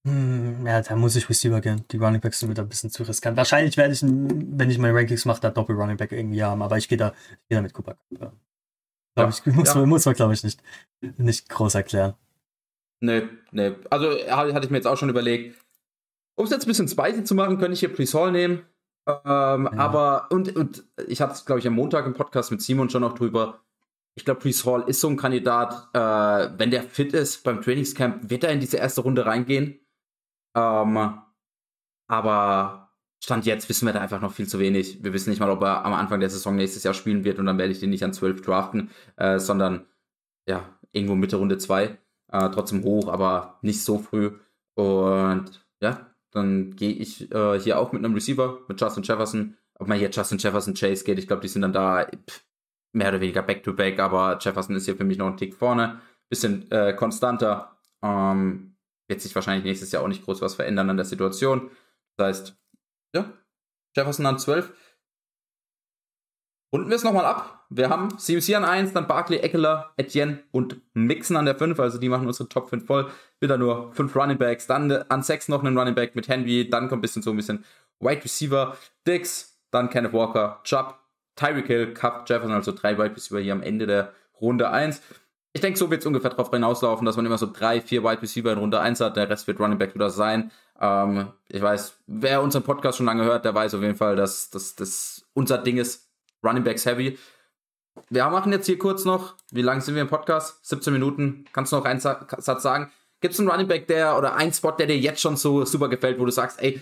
Hm, 0.05 0.65
ja, 0.67 0.81
da 0.81 0.95
muss 0.95 1.15
ich 1.15 1.27
Receiver 1.27 1.59
gehen. 1.61 1.83
Die 1.91 1.97
Running 1.97 2.21
Backs 2.21 2.39
sind 2.39 2.49
wieder 2.49 2.61
ein 2.61 2.69
bisschen 2.69 2.91
zu 2.91 3.03
riskant. 3.03 3.35
Wahrscheinlich 3.37 3.75
werde 3.75 3.93
ich, 3.93 4.03
wenn 4.03 4.69
ich 4.69 4.77
meine 4.77 4.93
Rankings 4.95 5.25
mache, 5.25 5.41
da 5.41 5.49
Doppel 5.49 5.75
Running 5.75 5.97
Back 5.97 6.11
irgendwie 6.11 6.43
haben, 6.43 6.61
aber 6.61 6.77
ich 6.77 6.87
gehe 6.87 6.97
da, 6.97 7.13
ich 7.31 7.47
geh 7.49 7.55
da 7.55 7.61
mit 7.61 7.73
Cooper. 7.73 7.97
Ja. 8.11 8.31
Ja, 9.17 9.29
ich, 9.29 9.45
muss, 9.45 9.69
ja. 9.69 9.75
man, 9.75 9.89
muss 9.89 10.05
man, 10.05 10.13
glaube 10.13 10.33
ich, 10.33 10.43
nicht, 10.43 10.61
nicht 11.17 11.49
groß 11.49 11.75
erklären. 11.75 12.15
Nee, 12.99 13.23
nee. 13.51 13.73
Also 13.89 14.09
hatte 14.29 14.65
ich 14.65 14.69
mir 14.69 14.77
jetzt 14.77 14.87
auch 14.87 14.97
schon 14.97 15.09
überlegt. 15.09 15.57
Um 16.35 16.45
es 16.45 16.51
jetzt 16.51 16.65
ein 16.65 16.67
bisschen 16.67 16.87
spicy 16.87 17.23
zu 17.23 17.33
machen, 17.33 17.57
könnte 17.57 17.73
ich 17.73 17.79
hier 17.79 17.93
Please 17.93 18.17
Hall 18.17 18.31
nehmen. 18.31 18.63
Ähm, 19.07 19.69
ja. 19.71 19.71
Aber, 19.77 20.27
und, 20.31 20.55
und 20.55 20.83
ich 21.07 21.21
hatte 21.21 21.33
es, 21.33 21.45
glaube 21.45 21.59
ich, 21.59 21.67
am 21.67 21.73
Montag 21.73 22.05
im 22.05 22.13
Podcast 22.13 22.51
mit 22.51 22.61
Simon 22.61 22.89
schon 22.89 23.01
noch 23.01 23.13
drüber. 23.13 23.61
Ich 24.15 24.25
glaube, 24.25 24.41
Please 24.41 24.69
Hall 24.69 24.83
ist 24.87 24.99
so 24.99 25.07
ein 25.07 25.17
Kandidat, 25.17 25.89
äh, 25.93 26.57
wenn 26.57 26.71
der 26.71 26.83
fit 26.83 27.13
ist 27.13 27.43
beim 27.43 27.61
Trainingscamp, 27.61 28.29
wird 28.29 28.43
er 28.43 28.51
in 28.51 28.59
diese 28.59 28.77
erste 28.77 29.01
Runde 29.01 29.25
reingehen. 29.25 29.79
Ähm, 30.55 31.21
aber 32.07 32.85
Stand 33.23 33.45
jetzt 33.45 33.67
wissen 33.69 33.87
wir 33.87 33.93
da 33.93 34.01
einfach 34.01 34.21
noch 34.21 34.31
viel 34.31 34.47
zu 34.47 34.59
wenig. 34.59 35.03
Wir 35.03 35.13
wissen 35.13 35.29
nicht 35.29 35.39
mal, 35.39 35.49
ob 35.49 35.61
er 35.63 35.83
am 35.85 35.93
Anfang 35.93 36.19
der 36.19 36.29
Saison 36.29 36.55
nächstes 36.55 36.83
Jahr 36.83 36.93
spielen 36.93 37.23
wird 37.23 37.39
und 37.39 37.45
dann 37.45 37.57
werde 37.57 37.71
ich 37.71 37.79
den 37.79 37.89
nicht 37.89 38.03
an 38.03 38.13
12 38.13 38.41
draften, 38.41 38.91
äh, 39.17 39.39
sondern 39.39 39.85
ja, 40.47 40.69
irgendwo 40.91 41.15
Mitte 41.15 41.37
Runde 41.37 41.57
2. 41.57 41.97
Äh, 42.31 42.49
trotzdem 42.49 42.83
hoch, 42.83 43.07
aber 43.09 43.57
nicht 43.61 43.83
so 43.83 43.97
früh. 43.97 44.31
Und 44.75 45.65
ja, 45.81 46.11
dann 46.31 46.75
gehe 46.75 46.91
ich 46.93 47.31
äh, 47.31 47.59
hier 47.59 47.79
auch 47.79 47.91
mit 47.93 48.03
einem 48.03 48.13
Receiver, 48.13 48.59
mit 48.67 48.79
Justin 48.79 49.03
Jefferson. 49.03 49.57
Ob 49.79 49.87
man 49.87 49.97
hier 49.97 50.09
Justin 50.09 50.37
Jefferson 50.37 50.73
Chase 50.73 51.03
geht, 51.03 51.19
ich 51.19 51.27
glaube, 51.27 51.41
die 51.41 51.47
sind 51.47 51.61
dann 51.63 51.73
da 51.73 52.05
pff, 52.05 52.45
mehr 52.93 53.09
oder 53.09 53.21
weniger 53.21 53.41
back-to-back, 53.41 53.99
-back, 53.99 54.03
aber 54.03 54.37
Jefferson 54.39 54.75
ist 54.75 54.85
hier 54.85 54.95
für 54.95 55.03
mich 55.03 55.17
noch 55.17 55.27
ein 55.27 55.37
Tick 55.37 55.55
vorne. 55.55 55.99
Bisschen 56.29 56.69
äh, 56.71 56.93
konstanter. 56.93 57.77
Ähm, 58.01 58.74
wird 59.07 59.21
sich 59.21 59.35
wahrscheinlich 59.35 59.65
nächstes 59.65 59.91
Jahr 59.91 60.03
auch 60.03 60.07
nicht 60.07 60.23
groß 60.23 60.41
was 60.41 60.55
verändern 60.55 60.89
an 60.89 60.97
der 60.97 61.05
Situation. 61.05 61.71
Das 62.17 62.27
heißt, 62.27 62.57
ja, 63.13 63.31
Jefferson 63.95 64.25
an 64.25 64.39
12. 64.39 64.73
Runden 66.73 66.89
wir 66.89 66.95
es 66.95 67.03
nochmal 67.03 67.25
ab. 67.25 67.65
Wir 67.69 67.89
haben 67.89 68.17
CMC 68.17 68.55
an 68.55 68.65
1, 68.65 68.93
dann 68.93 69.07
Barkley, 69.07 69.37
Eckler, 69.37 69.93
Etienne 69.97 70.43
und 70.51 70.81
Mixon 70.93 71.37
an 71.37 71.45
der 71.45 71.55
5. 71.55 71.79
Also 71.79 71.97
die 71.97 72.09
machen 72.09 72.27
unsere 72.27 72.49
Top 72.49 72.69
5 72.69 72.85
voll. 72.85 73.09
Wieder 73.39 73.57
nur 73.57 73.93
5 73.93 74.15
Running 74.15 74.37
Backs. 74.37 74.67
Dann 74.67 74.91
an 74.91 75.23
6 75.23 75.47
noch 75.47 75.63
einen 75.63 75.77
Running 75.77 75.95
Back 75.95 76.15
mit 76.15 76.27
Henry. 76.27 76.69
Dann 76.69 76.89
kommt 76.89 76.99
ein 76.99 77.01
bisschen 77.01 77.21
so 77.21 77.31
ein 77.31 77.37
bisschen 77.37 77.63
Wide 77.99 78.23
Receiver. 78.23 78.77
Dix, 79.07 79.57
dann 79.71 79.89
Kenneth 79.89 80.13
Walker, 80.13 80.59
Chubb, 80.63 80.99
Tyreek 81.35 81.67
Hill, 81.67 81.93
Cup, 81.93 82.29
Jefferson. 82.29 82.53
Also 82.53 82.71
drei 82.71 82.97
Wide 82.97 83.15
Receiver 83.15 83.39
hier 83.39 83.53
am 83.53 83.63
Ende 83.63 83.87
der 83.87 84.13
Runde 84.39 84.69
1. 84.69 85.01
Ich 85.55 85.61
denke, 85.61 85.79
so 85.79 85.89
wird 85.89 86.01
es 86.01 86.05
ungefähr 86.05 86.31
darauf 86.31 86.49
hinauslaufen, 86.49 87.05
dass 87.05 87.15
man 87.15 87.25
immer 87.25 87.37
so 87.37 87.49
drei, 87.49 87.79
vier 87.79 88.03
Wide 88.03 88.21
Receiver 88.21 88.51
in 88.51 88.57
Runde 88.57 88.81
1 88.81 88.99
hat. 88.99 89.15
Der 89.15 89.29
Rest 89.29 89.47
wird 89.47 89.57
Running 89.57 89.77
Back 89.77 89.95
wieder 89.95 90.09
sein. 90.09 90.51
Ähm, 90.81 91.27
ich 91.47 91.61
weiß, 91.61 91.95
wer 92.07 92.41
unseren 92.41 92.63
Podcast 92.63 92.97
schon 92.97 93.05
lange 93.05 93.23
hört, 93.23 93.45
der 93.45 93.55
weiß 93.55 93.73
auf 93.73 93.81
jeden 93.81 93.95
Fall, 93.95 94.17
dass 94.17 94.49
das 94.49 95.25
unser 95.33 95.57
Ding 95.57 95.77
ist. 95.77 96.09
Running 96.43 96.65
Backs 96.65 96.85
Heavy. 96.85 97.17
Wir 98.09 98.27
machen 98.27 98.51
jetzt 98.51 98.65
hier 98.65 98.77
kurz 98.77 99.05
noch, 99.05 99.35
wie 99.49 99.61
lange 99.61 99.79
sind 99.79 99.95
wir 99.95 100.01
im 100.01 100.09
Podcast? 100.09 100.59
17 100.65 100.91
Minuten. 100.91 101.45
Kannst 101.53 101.71
du 101.71 101.77
noch 101.77 101.85
einen 101.85 102.01
Satz 102.01 102.61
sagen? 102.61 102.91
Gibt 103.21 103.33
es 103.33 103.39
einen 103.39 103.49
Running 103.49 103.69
Back, 103.69 103.87
der 103.87 104.17
oder 104.17 104.35
einen 104.35 104.51
Spot, 104.51 104.71
der 104.71 104.87
dir 104.87 104.97
jetzt 104.97 105.21
schon 105.21 105.37
so 105.37 105.63
super 105.63 105.87
gefällt, 105.87 106.19
wo 106.19 106.25
du 106.25 106.31
sagst, 106.31 106.61
ey, 106.61 106.81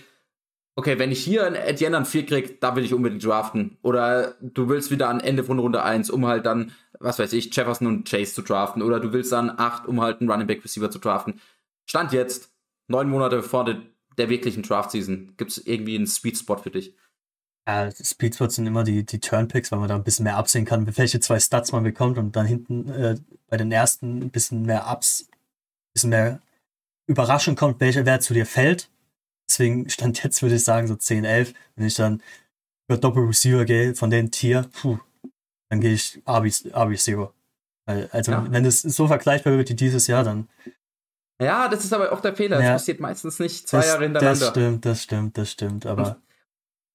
okay, 0.76 0.98
wenn 0.98 1.12
ich 1.12 1.22
hier 1.22 1.46
einen 1.46 1.56
Etienne 1.56 1.96
an 1.96 2.06
4 2.06 2.26
krieg, 2.26 2.60
da 2.60 2.74
will 2.76 2.84
ich 2.84 2.94
unbedingt 2.94 3.24
draften. 3.24 3.78
Oder 3.82 4.34
du 4.40 4.68
willst 4.68 4.90
wieder 4.90 5.08
an 5.08 5.20
Ende 5.20 5.44
von 5.44 5.58
Runde 5.58 5.82
1, 5.82 6.10
um 6.10 6.26
halt 6.26 6.46
dann, 6.46 6.72
was 6.98 7.18
weiß 7.18 7.32
ich, 7.32 7.54
Jefferson 7.54 7.86
und 7.86 8.08
Chase 8.08 8.34
zu 8.34 8.42
draften. 8.42 8.82
Oder 8.82 9.00
du 9.00 9.12
willst 9.12 9.32
dann 9.32 9.50
8, 9.50 9.86
um 9.86 10.00
halt 10.00 10.20
einen 10.20 10.30
Running 10.30 10.46
Back 10.46 10.64
Receiver 10.64 10.90
zu 10.90 10.98
draften. 10.98 11.40
Stand 11.86 12.12
jetzt, 12.12 12.50
neun 12.88 13.08
Monate 13.08 13.42
vor 13.42 13.64
der, 13.64 13.82
der 14.18 14.28
wirklichen 14.28 14.62
Draft-Season. 14.62 15.34
Gibt 15.36 15.52
es 15.52 15.58
irgendwie 15.58 15.96
einen 15.96 16.06
Sweet 16.06 16.38
Spot 16.38 16.56
für 16.56 16.70
dich? 16.70 16.96
Ja, 17.66 17.90
Speedspots 17.90 18.56
sind 18.56 18.66
immer 18.66 18.84
die, 18.84 19.06
die 19.06 19.20
Turnpicks, 19.20 19.72
weil 19.72 19.78
man 19.78 19.88
da 19.88 19.94
ein 19.94 20.04
bisschen 20.04 20.24
mehr 20.24 20.36
absehen 20.36 20.66
kann, 20.66 20.86
welche 20.98 21.18
zwei 21.20 21.40
Stats 21.40 21.72
man 21.72 21.82
bekommt 21.82 22.18
und 22.18 22.36
dann 22.36 22.44
hinten 22.44 22.90
äh, 22.90 23.16
bei 23.48 23.56
den 23.56 23.72
ersten 23.72 24.18
ein 24.18 24.30
bisschen 24.30 24.66
mehr 24.66 24.86
Ups, 24.90 25.28
ein 25.30 25.92
bisschen 25.94 26.10
mehr 26.10 26.42
Überraschung 27.06 27.56
kommt, 27.56 27.80
welcher 27.80 28.04
Wert 28.04 28.22
zu 28.22 28.34
dir 28.34 28.44
fällt 28.44 28.90
Deswegen 29.48 29.88
stand 29.90 30.22
jetzt, 30.22 30.42
würde 30.42 30.56
ich 30.56 30.64
sagen, 30.64 30.86
so 30.86 30.96
10, 30.96 31.24
11. 31.24 31.54
Wenn 31.76 31.86
ich 31.86 31.94
dann 31.94 32.22
über 32.88 32.98
Doppel-Receiver 32.98 33.64
gehe, 33.64 33.94
von 33.94 34.10
den 34.10 34.30
Tier, 34.30 34.68
puh, 34.80 34.98
dann 35.70 35.80
gehe 35.80 35.92
ich 35.92 36.22
RB, 36.26 36.96
Zero. 36.96 37.32
Also, 37.86 38.32
ja. 38.32 38.46
wenn 38.50 38.64
es 38.64 38.82
so 38.82 39.06
vergleichbar 39.06 39.56
wird 39.56 39.68
wie 39.68 39.74
dieses 39.74 40.06
Jahr, 40.06 40.24
dann. 40.24 40.48
Ja, 41.40 41.68
das 41.68 41.84
ist 41.84 41.92
aber 41.92 42.12
auch 42.12 42.20
der 42.20 42.34
Fehler. 42.34 42.60
Ja, 42.60 42.72
das 42.72 42.82
passiert 42.82 43.00
meistens 43.00 43.38
nicht 43.38 43.68
zwei 43.68 43.78
das, 43.78 43.88
Jahre 43.88 44.04
hintereinander. 44.04 44.40
Das 44.40 44.50
stimmt, 44.50 44.86
das 44.86 45.02
stimmt, 45.02 45.38
das 45.38 45.50
stimmt, 45.50 45.86
aber. 45.86 46.16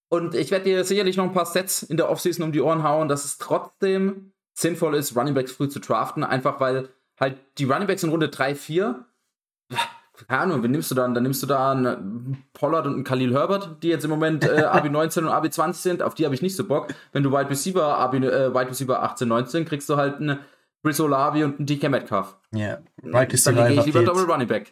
Und, 0.10 0.28
und 0.28 0.36
ich 0.36 0.50
werde 0.50 0.66
dir 0.66 0.84
sicherlich 0.84 1.18
noch 1.18 1.26
ein 1.26 1.34
paar 1.34 1.46
Sets 1.46 1.84
in 1.84 1.98
der 1.98 2.10
Offseason 2.10 2.44
um 2.44 2.52
die 2.52 2.62
Ohren 2.62 2.84
hauen, 2.84 3.08
dass 3.08 3.26
es 3.26 3.38
trotzdem 3.38 4.32
sinnvoll 4.56 4.96
ist, 4.96 5.16
Runningbacks 5.16 5.52
früh 5.52 5.70
zu 5.70 5.80
draften, 5.80 6.24
einfach 6.24 6.60
weil 6.60 6.90
halt 7.20 7.38
die 7.58 7.66
Runningbacks 7.66 8.04
in 8.04 8.10
Runde 8.10 8.30
3, 8.30 8.56
4 8.56 9.06
keine 10.28 10.42
Ahnung, 10.42 10.64
wen 10.64 10.72
nimmst 10.72 10.92
du 10.92 10.96
dann? 10.96 11.14
Dann 11.14 11.24
nimmst 11.24 11.42
du 11.42 11.48
da 11.48 11.72
einen 11.72 12.44
Pollard 12.54 12.86
und 12.86 12.94
einen 12.94 13.04
Khalil 13.04 13.34
Herbert, 13.34 13.78
die 13.84 13.88
jetzt 13.88 14.04
im 14.04 14.10
Moment 14.10 14.44
äh, 14.44 14.64
AB19 14.66 15.20
und 15.20 15.30
AB20 15.30 15.74
sind. 15.74 16.04
Auf 16.04 16.16
die 16.16 16.26
habe 16.26 16.36
ich 16.36 16.42
nicht 16.42 16.56
so 16.56 16.66
Bock. 16.66 16.88
Wenn 17.12 17.24
du 17.24 17.32
Wide 17.32 17.50
Receiver, 17.50 17.98
AB, 17.98 18.16
äh, 18.16 18.54
Wide 18.54 18.70
Receiver 18.70 19.02
18, 19.02 19.28
19, 19.28 19.66
kriegst 19.66 19.90
du 19.90 19.98
halt 19.98 20.16
einen 20.16 20.40
Chris 20.84 21.00
Olavi 21.00 21.44
und 21.44 21.58
einen 21.58 21.66
DK 21.66 21.90
Metcalf. 21.90 22.38
Ja, 22.52 22.60
yeah. 22.60 22.82
Wide 23.02 23.34
Receiver 23.34 23.56
Dann 23.56 23.68
gehe 23.70 23.80
ich 23.80 23.86
lieber 23.86 24.04
Double 24.04 24.24
Running 24.24 24.48
Back. 24.48 24.72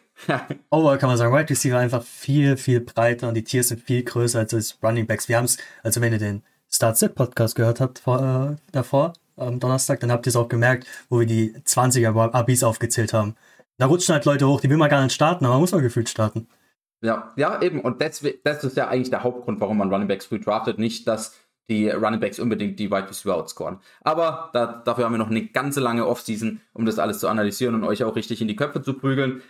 Overall 0.70 0.98
kann 0.98 1.10
man 1.10 1.18
sagen, 1.18 1.34
Wide 1.34 1.50
Receiver 1.50 1.78
einfach 1.78 2.02
viel, 2.02 2.56
viel 2.56 2.80
breiter 2.80 3.28
und 3.28 3.34
die 3.34 3.44
Tiers 3.44 3.68
sind 3.68 3.82
viel 3.82 4.02
größer 4.02 4.38
als 4.38 4.52
das 4.52 4.78
Running 4.82 5.06
Backs. 5.06 5.28
Wir 5.28 5.36
haben 5.36 5.44
es, 5.44 5.58
also 5.82 6.00
wenn 6.00 6.12
ihr 6.12 6.18
den 6.18 6.42
Start-Set-Podcast 6.70 7.56
gehört 7.56 7.80
habt 7.80 7.98
vor, 7.98 8.20
äh, 8.52 8.56
davor, 8.72 9.12
am 9.36 9.60
Donnerstag, 9.60 10.00
dann 10.00 10.10
habt 10.10 10.26
ihr 10.26 10.30
es 10.30 10.36
auch 10.36 10.48
gemerkt, 10.48 10.86
wo 11.08 11.20
wir 11.20 11.26
die 11.26 11.54
20er 11.64 12.32
Abis 12.32 12.64
aufgezählt 12.64 13.12
haben. 13.12 13.36
Da 13.78 13.86
rutschen 13.86 14.12
halt 14.12 14.24
Leute 14.24 14.46
hoch, 14.46 14.60
die 14.60 14.68
will 14.68 14.76
man 14.76 14.90
gar 14.90 15.02
nicht 15.02 15.14
starten, 15.14 15.44
aber 15.44 15.54
man 15.54 15.60
muss 15.60 15.72
man 15.72 15.82
gefühlt 15.82 16.08
starten. 16.08 16.48
Ja, 17.00 17.32
ja, 17.36 17.62
eben. 17.62 17.80
Und 17.80 18.02
das, 18.02 18.24
das 18.42 18.64
ist 18.64 18.76
ja 18.76 18.88
eigentlich 18.88 19.10
der 19.10 19.22
Hauptgrund, 19.22 19.60
warum 19.60 19.78
man 19.78 19.92
Running 19.92 20.08
Backs 20.08 20.26
früh 20.26 20.40
draftet. 20.40 20.78
Nicht, 20.78 21.06
dass 21.06 21.36
die 21.70 21.88
Running 21.88 22.18
Backs 22.18 22.40
unbedingt 22.40 22.78
die 22.80 22.90
Wide 22.90 23.08
Receiver 23.08 23.36
outscoren. 23.36 23.78
Aber 24.00 24.50
da, 24.52 24.82
dafür 24.84 25.04
haben 25.04 25.12
wir 25.12 25.18
noch 25.18 25.30
eine 25.30 25.46
ganze 25.46 25.80
lange 25.80 26.06
Offseason, 26.06 26.60
um 26.72 26.86
das 26.86 26.98
alles 26.98 27.20
zu 27.20 27.28
analysieren 27.28 27.76
und 27.76 27.84
euch 27.84 28.02
auch 28.02 28.16
richtig 28.16 28.40
in 28.40 28.48
die 28.48 28.56
Köpfe 28.56 28.82
zu 28.82 28.94
prügeln. 28.94 29.42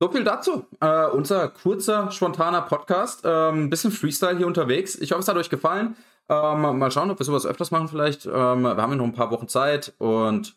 So 0.00 0.08
viel 0.08 0.22
dazu. 0.22 0.66
Äh, 0.80 1.06
unser 1.06 1.48
kurzer, 1.48 2.12
spontaner 2.12 2.62
Podcast. 2.62 3.26
Ein 3.26 3.54
ähm, 3.54 3.70
bisschen 3.70 3.90
Freestyle 3.90 4.36
hier 4.36 4.46
unterwegs. 4.46 4.94
Ich 4.94 5.10
hoffe, 5.10 5.22
es 5.22 5.28
hat 5.28 5.36
euch 5.36 5.50
gefallen. 5.50 5.96
Ähm, 6.28 6.78
mal 6.78 6.90
schauen, 6.92 7.10
ob 7.10 7.18
wir 7.18 7.24
sowas 7.24 7.46
öfters 7.46 7.72
machen 7.72 7.88
vielleicht. 7.88 8.26
Ähm, 8.26 8.62
wir 8.62 8.76
haben 8.76 8.90
ja 8.90 8.96
noch 8.96 9.04
ein 9.04 9.14
paar 9.14 9.32
Wochen 9.32 9.48
Zeit 9.48 9.94
und 9.98 10.54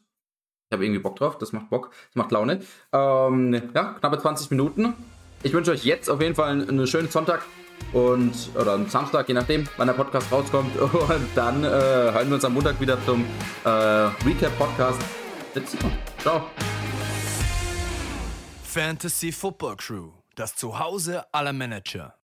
ich 0.71 0.73
habe 0.73 0.85
irgendwie 0.85 1.01
Bock 1.01 1.17
drauf, 1.17 1.37
das 1.37 1.51
macht 1.51 1.69
Bock, 1.69 1.91
das 1.91 2.15
macht 2.15 2.31
Laune. 2.31 2.61
Ähm, 2.93 3.53
ja, 3.75 3.93
knappe 3.99 4.17
20 4.17 4.51
Minuten. 4.51 4.93
Ich 5.43 5.51
wünsche 5.51 5.71
euch 5.71 5.83
jetzt 5.83 6.09
auf 6.09 6.21
jeden 6.21 6.33
Fall 6.33 6.49
einen 6.49 6.87
schönen 6.87 7.09
Sonntag 7.09 7.41
und 7.91 8.33
oder 8.55 8.75
einen 8.75 8.89
Samstag, 8.89 9.27
je 9.27 9.33
nachdem, 9.33 9.67
wann 9.75 9.87
der 9.87 9.95
Podcast 9.95 10.31
rauskommt. 10.31 10.73
Und 10.79 11.27
dann 11.35 11.65
äh, 11.65 11.67
hören 11.67 12.27
wir 12.29 12.35
uns 12.35 12.45
am 12.45 12.53
Montag 12.53 12.79
wieder 12.79 13.03
zum 13.03 13.25
äh, 13.65 13.69
Recap-Podcast. 13.69 15.01
Ciao. 16.19 16.49
Fantasy 18.63 19.33
Football 19.33 19.75
Crew, 19.75 20.11
das 20.35 20.55
Zuhause 20.55 21.25
aller 21.33 21.51
Manager. 21.51 22.20